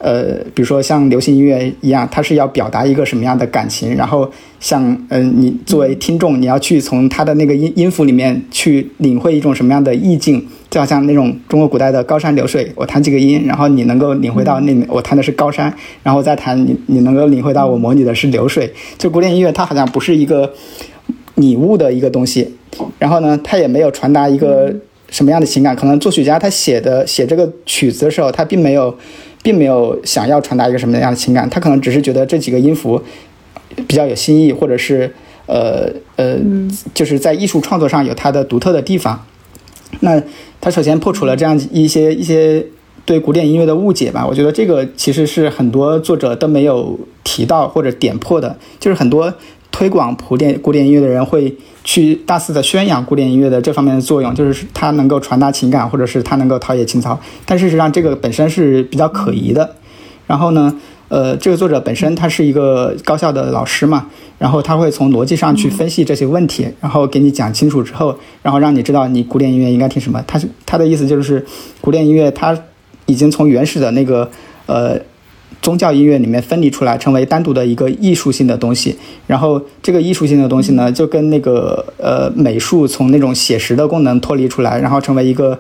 [0.03, 15.71] 呃，比如说像流行音乐一样，它是要表达一个什么样的感情，然后像嗯、你作为听众，你要去从它的那个音音符里面去领会一种什么样的意境，就好像那种中国古代的高山流水，我弹几个音，然后你能够领会到那我弹的是高山，
[16.03, 18.73] 然后再弹你你能够领会到我模拟的是流水。
[18.97, 20.51] 就古典音乐，它好像不是一个
[21.35, 22.55] 拟物的一个东西，
[22.99, 24.75] 然后呢，它也没有传达一个
[25.11, 28.97] 什么样的情感，可能作曲家他写的写这个曲子的时候，他并没有。
[29.43, 33.03] 并没有想要传达一个什么样的情感，他可能只是觉得这几个音符
[33.89, 35.11] 比较有新意，或者是
[35.47, 36.37] 呃呃，
[36.93, 39.25] 就是在艺术创作上有它的独特的地方。
[40.01, 40.23] 那
[40.61, 42.63] 他首先破除了这样一些一些
[43.07, 49.33] 对古典音乐的误解吧，我觉得这个其实是很多作者都没有提到或者点破的，就是很多
[49.71, 51.57] 推广古典古典音乐的人会。
[51.83, 57.19] 去大肆的宣扬古典音乐的这方面的作用，就是它能够传达情感，或者是它能够陶冶情操。
[57.47, 59.77] 但事实上，这个本身是比较可疑的。
[60.27, 60.77] 然后呢，
[61.09, 70.23] 呃，这个作者本身他是一个高校的老师嘛，然后他会从逻辑上去分析这些问题，然后给你讲清楚之后，然后让你知道你古典音乐应该听什么。
[70.27, 71.45] 他他的意思就是，
[71.81, 72.57] 古典音乐它
[73.07, 74.31] 已经从原始的那个
[74.67, 75.01] 呃。
[75.63, 78.97] 宗教音乐里面分离出来，成为单独的一个艺术性的东西。
[79.27, 85.59] 然后这个艺术性的东西呢，就跟那个呃美术从那种写实的功能脱离出来，然后成为一个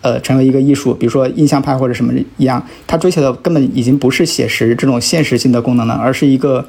[0.00, 6.64] 呃成为一个艺术，比如说印象派或者什么一样，它追求的根本已经不是写实这种现实性的功能了，而是一个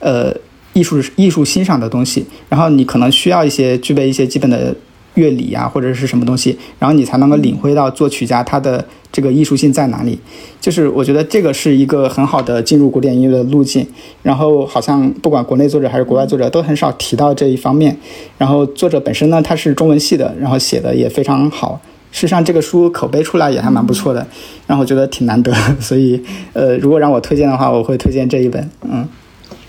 [0.00, 0.34] 呃
[0.72, 2.26] 艺术艺术欣赏的东西。
[2.48, 4.74] 然后你可能需要一些具备一些基本的
[5.18, 8.86] 乐理啊，或者是什么东西，然后你才能够领会到作曲家他的。
[9.10, 10.18] 这个艺术性在哪里？
[10.60, 13.84] 就是我觉得这个是一个很好的进入古典音乐的路径。
[14.22, 17.96] 然后好像不管国内作者还是国外作者都很少提到这一方面。
[18.36, 21.80] 然后作者本身呢，他是中文系的，然后写的也非常好。
[22.12, 24.26] 事实上，这个书口碑出来也还蛮不错的，
[24.66, 25.50] 然后我觉得挺难得。
[25.80, 28.70] 所以，呃，如果让我推荐的话，我会推荐这一本。
[28.82, 29.08] 嗯，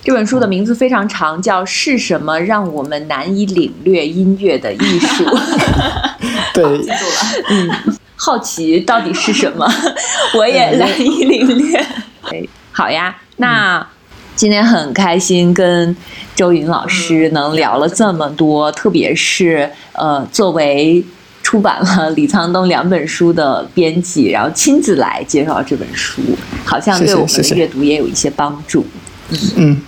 [0.03, 5.23] 这本书的名字非常长，叫《是什么让我们难以领略音乐的艺术》。
[6.53, 7.43] 对，记住了。
[7.49, 7.95] 嗯。
[8.21, 9.65] 好奇到底是什么？
[10.35, 11.79] 我也难以领略。
[12.23, 13.87] 哎，好呀，那
[14.35, 15.95] 今天很开心跟
[16.35, 21.01] 周云老师能聊了这么多，特别是呃，作为
[21.41, 26.21] 出版了李沧东两本书的编辑，然后亲自来介绍这本书，
[26.65, 28.85] 好像对我们的阅读也有一些帮助。
[29.57, 29.81] 嗯。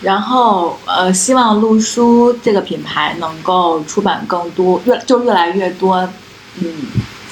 [0.00, 6.08] 然后呃，希望陆书这个品牌能够出版更多，越就越来越多，
[6.60, 6.72] 嗯。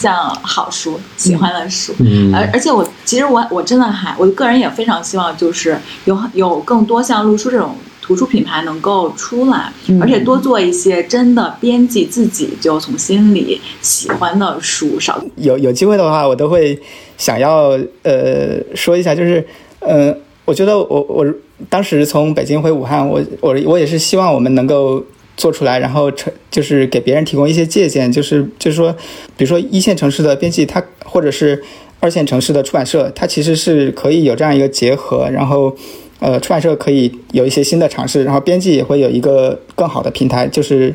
[0.00, 9.70] 像好书、喜欢的书，嗯，而而且我其实我我真的还我个人也非常希望，就是有有更多像陆书这种图书品牌能够出来，
[10.00, 14.98] 而且多做一些真的编辑自己就从心里喜欢的书。
[14.98, 16.80] 少有有机会的话，我都会
[17.18, 19.46] 想要呃说一下，就是
[19.80, 20.16] 呃，
[20.50, 21.26] 我觉得我我
[21.68, 25.04] 当时从北京回武汉，我我我也是希望我们能够。
[25.36, 28.94] 做出来，然后成就是给别人提供一些借鉴，就是就是说，
[29.38, 31.64] 比如说一线城市的编辑，他或者是
[31.98, 35.74] 二线城市的出版社，它其实是可以有这样一个结合，然后
[36.18, 40.94] 呃，出版社可以有一些新的尝试，然后编辑也会有一个更好的平台，就是。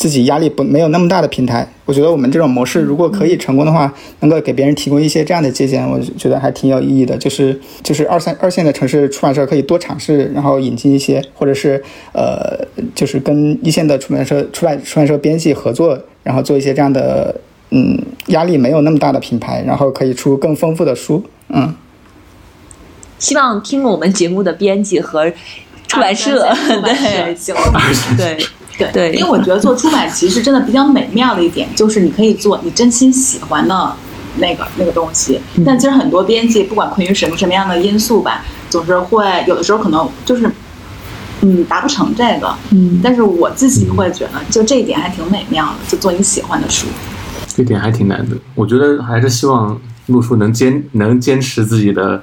[0.00, 7.14] 自己压力不没有那么大的平台，我觉得我们这种模式如果可以成功的话，能够给别人提供一些这样的借鉴，我觉得还挺有意义的。
[7.18, 11.84] 就是就是二三二线的城市出版社可以多尝试，然后引进一些，或者是
[12.14, 17.38] 呃，就是跟一线的出版社出版出版社编辑合作，然后做一些这样的
[17.68, 21.22] 嗯压力没有那么大的品牌，然后可以出更丰富的书。
[21.50, 21.74] 嗯，
[23.18, 25.30] 希望听我们节目的编辑和
[25.92, 26.48] 出版社
[28.16, 28.38] 对
[28.78, 28.90] 对。
[28.92, 33.92] 对，因为我觉得做出版其实真的比较美妙的一点，就是你可以做你真心喜欢的
[34.38, 35.38] 那个那个东西。
[35.66, 40.50] 但其实很多编辑，不管困于什么什么样的因素吧，总是会有的时候可能就是，
[41.42, 42.54] 嗯，达不成这个。
[42.70, 46.86] 嗯，但是我自己会觉得，就这一点还挺美妙的，就做你喜欢的书。
[47.48, 52.22] 这点还挺难的，我觉得还是希望陆叔能坚能坚持自己的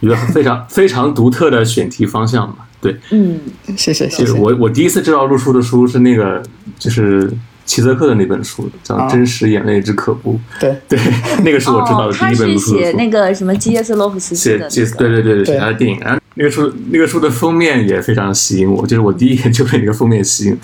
[0.00, 2.66] 一个非常 非常独特的选题方向吧。
[2.80, 3.38] 对，嗯，
[3.76, 4.32] 谢谢谢谢。
[4.32, 6.42] 我我第一次知道陆叔的书是那个，
[6.78, 7.30] 就是
[7.66, 10.34] 齐泽克的那本书，叫《真实眼泪之可怖》。
[10.58, 10.98] 对对，
[11.44, 12.78] 那个是我知道的第一本陆叔的书。
[12.78, 16.00] 写那个什么基耶斯洛夫斯基的，写对对对对，写他的电影。
[16.00, 20.60] 然后那个书那个书的封面也非常吸引我，就是我第一眼就被那个封面吸引住，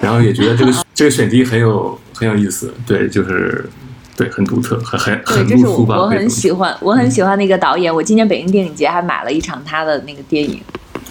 [0.00, 2.72] 然后也觉得这个 这个选题很有很有意思。
[2.86, 3.68] 对，就是
[4.16, 5.98] 对，很独特，很很很陆叔吧。
[5.98, 7.92] 我很喜欢，我很喜欢那个导演。
[7.92, 10.60] 我今年北京电影节还买了一场他的那个电影。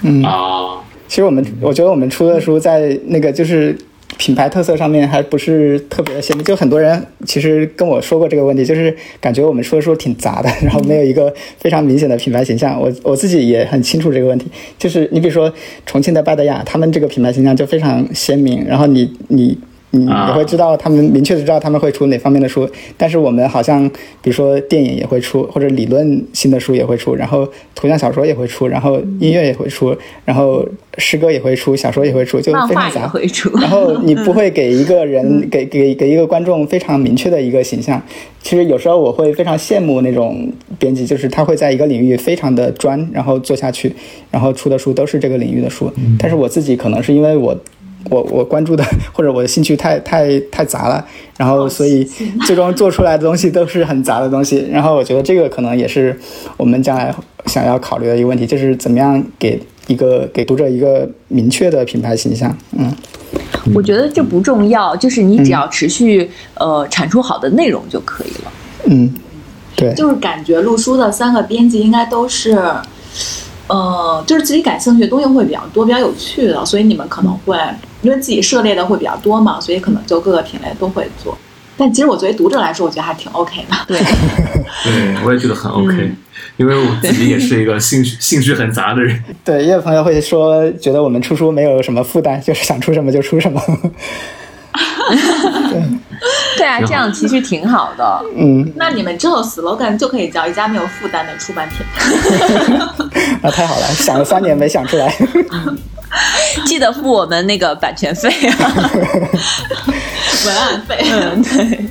[0.01, 3.77] 嗯啊，其实我们我觉得我们出的书在那个就是
[4.17, 12.79] 品牌特色上面还不是特别的鲜明，就很多人其实跟我说过这个问题，就是感觉我们出的书挺杂的，然后没有一个非常明显的品牌形象。
[12.79, 15.51] 我我自己也很清楚这个问题，就是你比如说
[15.85, 19.57] 重庆的巴德雅，他们这个品牌形象就非常鲜明，然后你你。
[19.95, 23.87] 你也会知道他们明确的知道他们会出哪方面的书，但是我们好像
[24.21, 30.65] 比如说电影也会出，或者理论性的书也会出，然后图像小说也会出，然后音乐也会出，然后
[30.97, 33.11] 诗歌也会出，小说也会出，就非常杂。
[33.61, 38.01] 然后你不会给一个人 给给给一个观众非常明确的一个形象。
[38.41, 43.91] 其实有时候我会非常羡慕那种编辑，就是他会在一个领域非常的专，然后做下去，
[44.29, 45.91] 然后出的书都是这个领域的书。
[46.19, 47.55] 但是我自己可能是因为我。
[48.09, 48.83] 我我关注的
[49.13, 51.05] 或者我的兴趣太太太杂了，
[51.37, 52.03] 然后所以
[52.45, 54.67] 最终做出来的东西都是很杂的东西。
[54.71, 56.17] 然后我觉得这个可能也是
[56.57, 57.13] 我们将来
[57.45, 62.55] 想要考虑的一个问题，就是怎么样给一个给读者一个明确的品牌形象。
[62.77, 62.93] 嗯，
[63.73, 68.51] 我觉得这不重要，就是你只要持续呃产出好的内容就可以了。
[68.85, 69.13] 嗯，
[69.75, 72.59] 对，就是感觉陆书的三个编辑应该都是。
[73.67, 77.57] 呃，就是自己感兴趣的东西会比较多，比较有趣的，所以你们可能会
[78.01, 81.37] 因为自己涉猎的会比较多嘛，所以可能就各个品类都会做。
[81.77, 83.75] 但其实我作为读者来说，我觉得还挺 OK 的。
[83.85, 86.09] 对，对，我也觉得很 OK，
[86.55, 89.21] 因为我自己也是一个兴趣兴趣很杂的人。
[89.43, 93.61] 对，也有朋友会说，觉得我们出书没有什么负担，就是想出什么就出什么。
[96.65, 96.69] 对。
[96.69, 98.21] 对啊，这样其实挺好的。
[98.35, 101.85] 嗯，那你们之后 slogan 就可以叫一家没有负担的出版品。
[103.41, 105.13] 那 太好了，想了三年没想出来。
[106.65, 108.89] 记得付我们那个版权费啊，
[110.45, 110.97] 文案费。
[111.11, 111.85] 嗯，对。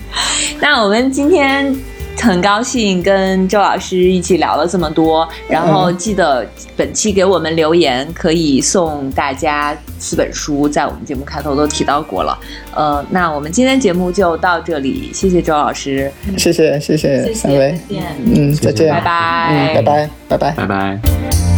[0.60, 1.74] 那我们今天。
[2.20, 6.46] 很高兴跟周老师一起聊了这么多，然后记得
[6.76, 12.38] 本期给我们留言，可以送大家四本书，在我们节目开头都提到过了。
[12.74, 21.53] 呃，那我们今天节目就到这里，谢谢周老师，谢谢谢谢三位，再见，嗯，再见，拜拜，拜拜，拜拜，拜拜。